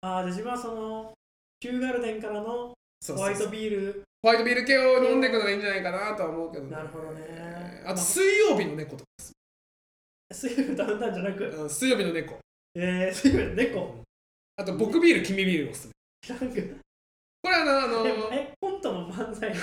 [0.00, 1.12] ああじゃあ自分はその
[1.60, 3.16] ヒューガルデンからのそうそうそう。
[3.18, 6.70] ホワイトビールホワイトビール系を飲んでいくのがいいんじゃないかなとは思うけどね。
[6.72, 7.80] なるほどね。
[7.86, 9.10] あと、水曜日の猫とか。
[10.34, 11.44] 水曜日ダウンタウンじゃなく？
[11.44, 12.36] うん水曜日の猫。
[12.74, 14.02] えー、水曜日の猫？
[14.56, 15.90] あと、僕ビール、君ビールをおすす
[16.26, 16.34] こ
[17.50, 19.48] れあの、あのええコントの漫才？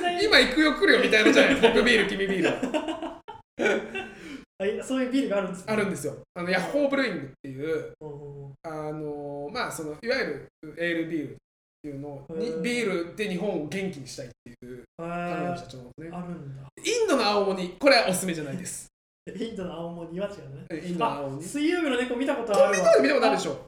[0.00, 0.24] 才？
[0.24, 1.54] 今行くよ来るよみたいなじゃない？
[1.60, 2.50] 僕ビール、君ビール。
[4.82, 5.72] そういうビールがあるんですね。
[5.72, 6.16] あるんですよ。
[6.34, 7.92] あのヤッホーブルーイングっていう、
[8.64, 11.36] あのまあ、そのいわゆるエールビール
[11.78, 16.10] っていうのにうんビールで日本を元気にしたいっていう社長のね。
[16.12, 18.86] あるんだインドの青鬼、これはおすすめじゃないです。
[19.28, 21.42] インドの青森は違うねインドの青鬼。
[21.42, 23.64] 水曜日の猫見たことコあるわンビニとかで見たことあるでしょ。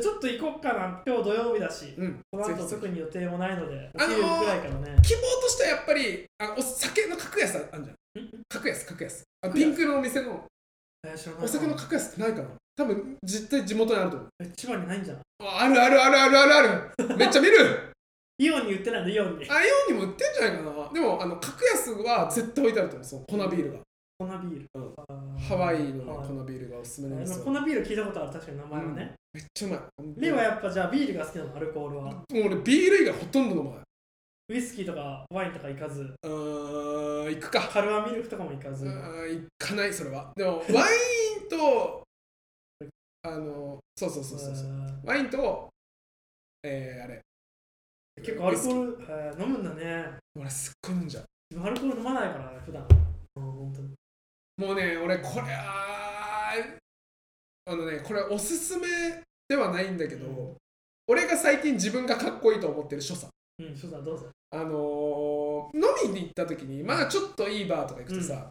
[0.00, 2.20] ちょっと行こっかな今日土曜日だしうん。
[2.30, 8.24] この後特に予定もないのでおあのぐらいからね希望としてはやっぱりあお酒の格安あるじゃん。
[8.24, 8.28] ん？
[8.48, 9.22] 格安、格安。
[9.42, 10.44] あピンクのお店の
[11.42, 12.48] お酒の格安ってないかな
[12.80, 14.28] 多分絶対地元にあると思う。
[14.40, 15.22] え千葉にないんじゃない？
[15.42, 16.62] ああるあるあるあるあるあ
[17.08, 17.92] るめっちゃ見る
[18.38, 23.06] イオンに売ってないのイオンにあ、イオンにも売ってんじゃないかなでも、あの、格安は絶対置いてあると思う。
[23.06, 23.78] その粉ビールが。
[24.18, 27.44] 粉ビール、うんハワイの、粉ビールがおすすめなんですよ。
[27.44, 29.80] 粉ビール聞いたことある確かに名前はね、めっちゃうまい。
[30.16, 31.56] レイはやっぱじゃあビールが好きなの？
[31.56, 33.80] アルコールは、もう俺ビール以外ほとんど飲まない。
[34.48, 37.60] ウイスキーとかワインとか行かずうーん、行くか。
[37.68, 40.32] カルアミルクとかも行かうず、ーん、行かない、それは。
[40.34, 42.02] でも、ワインと、
[43.22, 44.66] あの、そうそうそうそうそう。
[45.04, 45.68] えワインと、
[46.62, 47.20] えー、あれ。
[48.18, 50.04] ー結構アルコール、えー飲むんだね
[50.36, 51.24] 俺すっごい飲んじゃう。
[51.50, 52.86] 自分アルコール飲まないからね普段
[53.36, 53.88] うん本当に
[54.68, 58.86] もうね、俺これあーあのね、これおすすめ
[59.48, 60.56] ではないんだけど、うん
[61.06, 63.32] 俺が最近自分がかっこいいと思ってる所作。
[63.58, 68.48] うんそうだどうぞあのー飲みに行った時に、まあちょっといいバーとか行くとさ、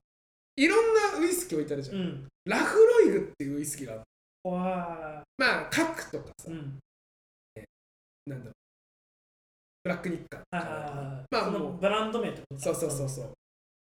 [0.58, 1.98] いろんなウイスキー置いてあるじゃん。
[1.98, 4.00] うんラフロイグっていうウイスキーがある。
[4.02, 4.06] わ
[4.58, 6.80] まあ、カックとかさーう、ん。
[8.28, 8.54] なんだろう。
[9.84, 10.42] ブラックニッカー。
[11.32, 11.78] まあもう。
[11.78, 13.34] ブランド名ってことそうそうそうそう。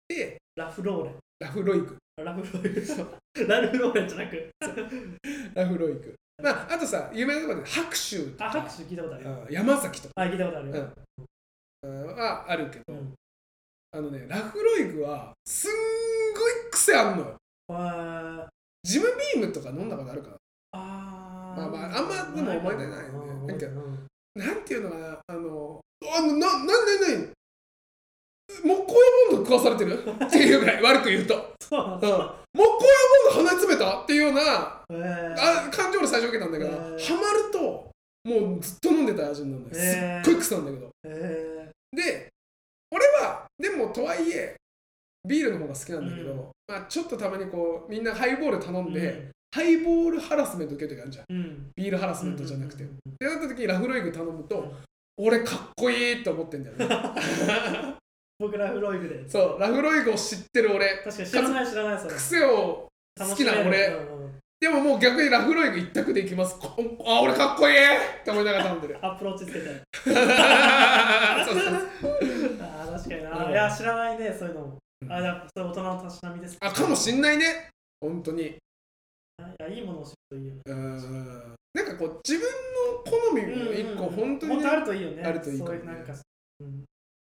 [0.08, 1.16] で、ラフローレン。
[1.40, 1.96] ラフロイグ。
[2.16, 4.50] ラフローレンラルフローレンじゃなく？
[5.54, 6.14] ラフロイグ。
[6.42, 8.46] まあ、あとさ、有名なところで白州とか。
[8.46, 10.14] あ拍手聞いたことある山崎とか。
[10.16, 10.92] あ聞いたことあるよ。
[11.82, 12.06] うん。
[12.16, 13.14] はあるけど、うん。
[13.92, 15.70] あのね、ラフロイグはすん
[16.34, 17.36] ごい癖あんのよ。
[18.82, 20.37] ジムビームとか飲んだことあるかあー
[21.58, 23.12] まあまああんまでも思い出ないよね。
[23.12, 23.46] うん。
[23.46, 25.80] なんかうんななんていうのかな、あの、
[26.16, 26.74] あのな、な、な、な、
[28.64, 28.94] もうこ
[29.30, 30.02] ういうもん食わされてる？
[30.24, 31.98] っていうぐらい悪く言うと、うん、そうなん。
[31.98, 32.62] もうだこうい
[33.32, 34.02] うもの鼻に詰めた？
[34.02, 34.40] っていうような
[34.90, 35.66] へー。
[35.66, 36.98] あ感情俺最初受けたんだけど、へー。
[36.98, 37.90] ハマると
[38.24, 40.90] もうずっと飲んでた味になるんだよ、すっごい臭いんだけど。
[41.04, 42.28] へで
[42.90, 44.56] 俺はでもとはいえ
[45.26, 46.38] ビールの方が好きなんだけど、うん。
[46.68, 51.24] まあ、ちょっとたまにこうみんなハイボール頼んーで、ハイボールハラスメント受ける時あるじゃん。
[51.30, 51.36] うん。
[51.36, 54.70] うんビールハラスメントじゃなくて、うんってなった時にラフロイグ頼むと、うん
[55.20, 56.86] 俺かっこいいって思ってんだよね。
[58.38, 59.28] 僕ラフロイグで。
[59.28, 61.02] そうラフロイグを知ってる俺。
[61.04, 62.14] 確かに知らない知らないそれ。
[62.14, 62.88] 癖を
[63.18, 63.88] 好きな俺。
[63.88, 66.56] るうんうんでももう逆にラフロイグ一択でいきます。
[66.58, 66.74] こ
[67.04, 68.98] あ俺かっこいいって思いながら頼んでる。
[69.02, 69.66] アプローチつけて。
[70.04, 71.64] そうそう
[72.00, 72.18] そう。
[72.60, 73.50] あー確かにな、うん。
[73.52, 75.12] いや知らないねそういうのも、うん。
[75.12, 77.70] あじゃあそれ大人のたしなみですあかもしんないね。
[78.00, 78.56] 本当に
[79.38, 80.62] いやいいものを知るといいよね。
[80.66, 85.22] うんなんかこう自分の好みも一個本当にねもっとあるといいよね。
[85.22, 85.66] あるといいね。
[85.66, 86.14] そういうなんか、
[86.60, 86.84] うん、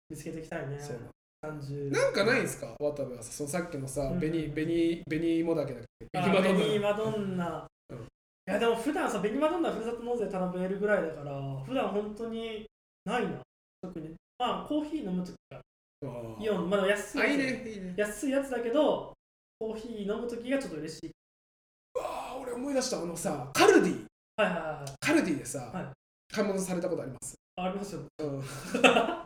[0.08, 0.78] 見つけていきたいね。
[0.78, 0.98] そう
[1.44, 2.74] 30なんかないんすか？
[2.78, 4.20] 渡部はさそのさっきのさうん。
[4.20, 5.82] 紅紅紅芋だけだっ
[6.12, 6.18] け？
[6.18, 6.58] あ紅マドンナ。
[6.58, 7.98] ベニーマドンナ、うん。
[7.98, 8.00] い
[8.46, 11.32] やでも普段さベニーマドンナふるさと納税頼めるぐらいだから
[11.66, 12.66] 普段本当に
[13.04, 13.42] ないな。
[13.82, 14.14] 特に。
[14.38, 15.60] まあコーヒー飲むときが
[16.40, 17.94] イオンまだ安いあいいねいいね。
[17.96, 19.12] 安いやつだけど
[19.58, 21.10] コーヒー飲むときがちょっと嬉しい。
[22.60, 24.04] 思い出したあのさカルディ。
[24.36, 24.92] はいはいはいはい。
[25.00, 25.86] カルディでさ、はい。
[26.32, 27.34] 買い物されたことあります？
[27.56, 28.00] ありますよ。
[28.18, 29.24] うん、コー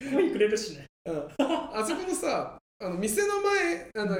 [0.00, 0.86] ヒーくれるしね。
[1.06, 4.16] うん、あそこのさあの店の前あの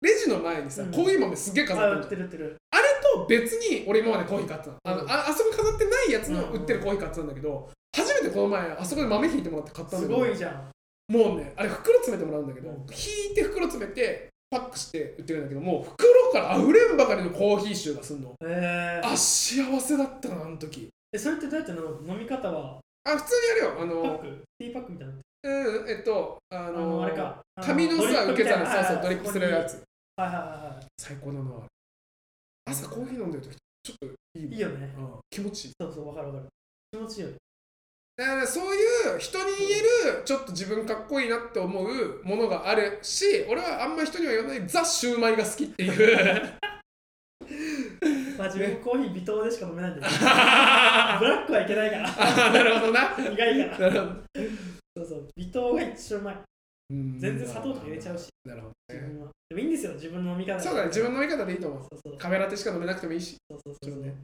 [0.00, 0.90] レジの前にさ、うん。
[0.90, 2.56] コーヒー豆すっげえ飾あ、売ってるじゃんってる売ってる。
[2.70, 2.82] あれ
[3.14, 4.78] と別に俺今までコーヒー買ってたの。
[4.84, 5.10] あの、うん。
[5.10, 10.26] ああそこに飾ってないやつのうん売ってるコーヒー買ってたんだけど、初めてこの前あそこで豆引いてもらって買ったんすだけど。
[10.26, 10.70] ごいじゃん。
[11.12, 12.76] もうねあれ袋詰めてもらうんだけど、うん。
[12.76, 22.12] 引いて袋詰めてパックして売ってるんだけどもう袋から溢れんばかりのコーヒー臭がすんのえー、あ幸せだったなあの時え、それってどうやって飲む？
[22.12, 22.80] 飲み方は？
[23.04, 24.42] あ普通にやるよあパッのク？
[24.58, 25.14] ティーパックみたいな？
[25.14, 27.40] うんえっとああのの、あれか。
[27.56, 29.64] あ紙のさドリップ受け皿みたいなそうそうドリップするや。
[29.64, 29.82] つ
[30.16, 31.50] はいはいはいは最高だな
[32.66, 34.06] 朝コーヒー飲んでる時ちょっと
[34.38, 34.52] いいい。
[34.54, 34.94] いいよね。
[34.98, 36.46] うん気持ちいいそうそう、わかるわかる。
[36.90, 37.36] 気持ちいいよね。
[38.18, 46.58] だからそういう人に言えるちょっと自分かっこいいなって思うものがあるし俺はあんま人には言わないザ・シューマイが好きっていう
[48.36, 50.20] まあ自分コーヒー微糖でしか飲めないんだけど。
[50.20, 52.08] ブラックはいけないから。
[52.48, 54.16] あなるほどな意外から。
[54.96, 56.36] そうそう、微糖が一番うまい。
[56.90, 58.28] うん全然砂糖とか入れちゃうし。
[58.44, 59.30] なるほどね自分は。
[59.48, 60.60] でもいいんですよ、自分の飲み方。
[60.60, 64.00] そうだね自分の飲み方でいいと思うそうそうカフェラテしか飲めなくてもいいしそうそうそうそう。
[64.00, 64.16] 自分やっ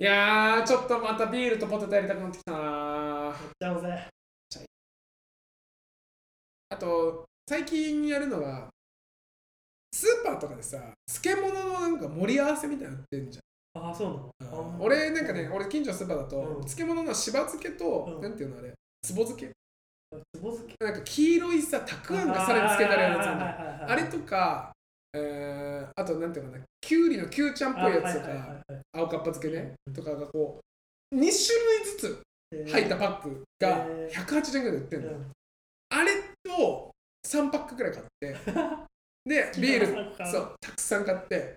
[0.00, 4.08] いやーちょっとまたビールとポテトやりたくなってきたなちゃおうぜ。
[6.70, 8.70] あと最近やるのが
[9.92, 13.38] スーパーとかでさ漬物のなんか盛り合わせみたいなの売ってんじ
[13.74, 14.76] ああ、そうなの？
[14.80, 16.46] 俺なんかね俺近所のスーパーだと、うん。
[16.62, 18.22] 漬物のしば漬けと、うん。
[18.22, 18.72] なんていうのあれ
[19.02, 19.52] つぼ漬け。
[20.32, 20.82] つぼ漬け。
[20.82, 24.72] なんか黄色いさたくあんがさらにつけてあるやつあれとか、
[25.12, 28.80] えー、あとなんていうのかなきゅうりのきゅうちゃんっぽいやつとあはいはいはいかはい。
[28.92, 30.60] 青かっぱ漬けねとかがこ
[31.12, 31.32] う2種類
[31.84, 32.22] ずつ
[32.72, 34.26] 入ったパックがえー。
[34.26, 35.32] 180円ぐらいで売ってんの、うん。
[35.90, 36.12] あれ
[36.62, 36.90] を
[37.26, 38.36] 3パックくらい買って
[39.26, 41.54] でビールそうたくさん買って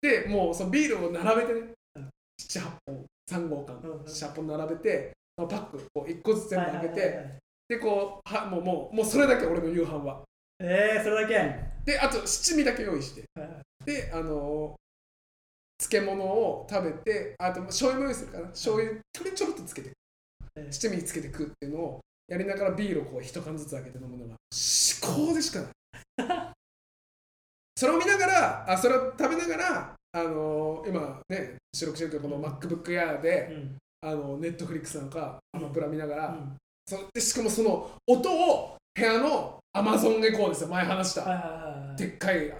[0.00, 1.60] でもうそのビールを並べてね
[1.96, 2.10] うん。
[2.38, 4.00] 78本3号缶うんうん。
[4.02, 7.38] 78本並べてそのパックこう1個ずつ全部開けて、はいはいはいはい。
[7.68, 10.22] でこうはもうもうもうそれだけ俺の夕飯は
[10.60, 11.34] えー、それだけ。
[11.36, 13.24] はいであと七味だけ用意して。
[13.38, 13.48] はい
[13.84, 14.84] であのー
[15.76, 19.90] 漬物を食べてあと醤油も用意するから醤油ちょろちょろっとつけて
[20.56, 25.70] えー七味つけて食うっていうのをやりながらビールをこう一缶ずつ開けて飲むのが至高でしかない。
[27.76, 33.78] それを見ながらあそれを食べながらあのー今ね収録してるけどこの MacBook Air で、うん。
[34.00, 36.56] あの Netflix なんかアうんマプラ見ながら、うん。
[36.86, 40.68] そでしかもその音を部屋の Amazon エコーですよ。
[40.68, 41.94] 前話した。
[41.96, 42.52] でっかい、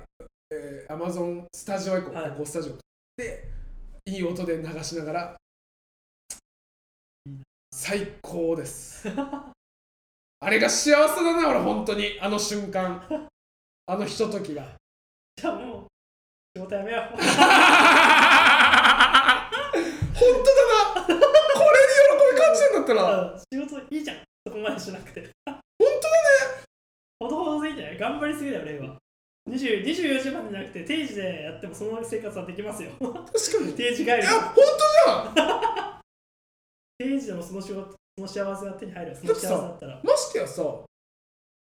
[0.50, 2.32] えー、Amazon スタジオエコー、はい。
[2.32, 2.76] エコースタジオ。
[3.16, 3.48] で
[4.06, 5.36] いい音で流しながら
[7.72, 9.08] 最高です。
[10.40, 12.18] あれが幸せだな俺本当に。
[12.20, 13.06] あの瞬間。
[13.86, 14.66] あのひとときが。
[15.36, 15.86] じゃあもう、
[16.56, 17.02] 仕事やめよう。
[17.02, 17.30] 本当だ
[20.96, 21.04] な。
[21.04, 23.20] これに喜び感じるんだったら。
[23.20, 24.16] うん仕事いいじゃん。
[24.46, 25.30] そこまでしなくて。
[25.46, 25.90] 本当だ
[26.22, 26.23] ね
[27.20, 28.96] ほどほどでいいんじゃない頑張りすぎだよ、レイは。
[29.50, 32.90] 20 24時までじゃなくて、定時でやってもその生活はできますよ。
[33.00, 34.30] 確かにい定時帰りや。
[34.30, 36.00] 本当じゃん
[36.98, 39.16] 定時でもその仕事、その幸せが手に入るよ。
[39.16, 40.00] その幸せだったら。
[40.02, 40.62] ましてやさ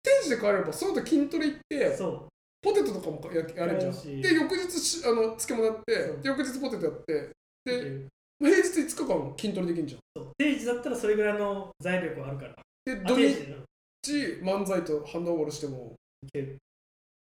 [0.03, 2.31] 定時で帰ればその後筋トレ行ってそう。
[2.63, 7.31] ポテトとかもややれんじゃんで翌日しあの漬物やって翌日ポテトやって
[7.65, 8.07] でで
[8.39, 12.55] 平日5日間筋トレできんじゃんそう定時だったらそれぐらいの財力はあるから。
[12.85, 13.55] で土日
[14.03, 16.59] ち漫才とハンドボールしてもいける？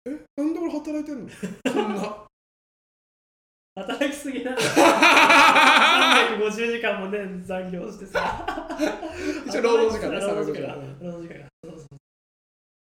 [0.07, 0.11] え？
[0.37, 1.29] なんで俺働いてんの？
[1.67, 2.25] そんな。
[3.77, 4.53] 働きすぎな。
[4.59, 8.77] 350時間もね残業してさ。
[9.47, 10.75] 一応労働時間ね労働時間。
[10.75, 11.49] 350労働時間。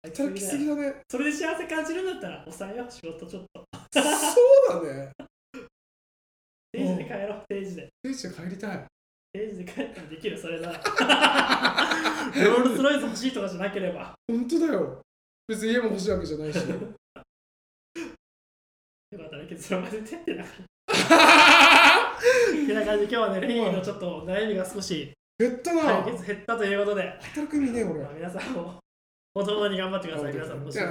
[0.03, 1.01] 働きすぎだね。
[1.09, 3.65] それで幸せ感じるんだったら抑えよう仕事ちょっと。
[3.91, 4.01] そ
[4.79, 5.11] うだね。
[6.71, 7.89] 定時で帰ろう定時で。
[8.03, 8.85] 定時で帰りたい
[9.35, 10.79] 定時で帰ったらできるそれなら。
[12.35, 14.13] ロールスロイス欲しいとかじゃなければ。
[14.27, 15.01] 本当だよ。
[15.47, 16.57] 別に家も欲しいわけじゃないし。
[16.57, 16.63] よ
[19.19, 20.53] かったね結論まで出てなかっ
[20.87, 20.95] た。
[22.67, 28.01] てな感じで今日はねレニーのちょっと悩みが少し減ったな、解決減ったということで、働く意味ねえ俺。
[28.01, 28.79] まあ、皆さんも
[29.35, 30.87] ほどほどに頑張ってください皆さんもじゃあ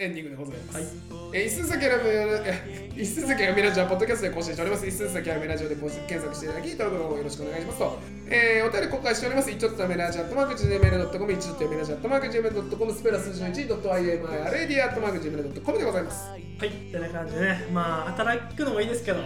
[0.00, 0.86] エンディングでございます、はい
[1.32, 4.86] えー、一寸先ラブえ一寸先ラブラジオはポッドキャストで更新しております。
[4.86, 7.98] 一寸先ラブラジオで検索していただき、登録の方よろしくお願いしますと。
[8.28, 9.50] えー、お便り公開しております。
[9.50, 16.30] 一ちょっとためラジアットマーク Gmail.com、一ちょっとためラジアットマーク Gmail.com、スペラス 11.imirad アットマーク Gmail.com でございます。
[16.30, 19.18] はいってな感じでねまあ働くのもいいですけど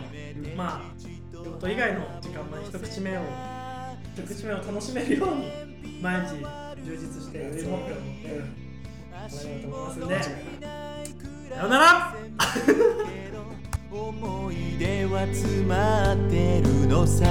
[0.56, 3.20] まあ仕事以外の時間まで一口目を
[4.16, 12.14] 一口目を楽しめるように毎日充実して余裕持って思と思いますんでさようなら。
[13.90, 17.24] 思い出は詰まってるのさ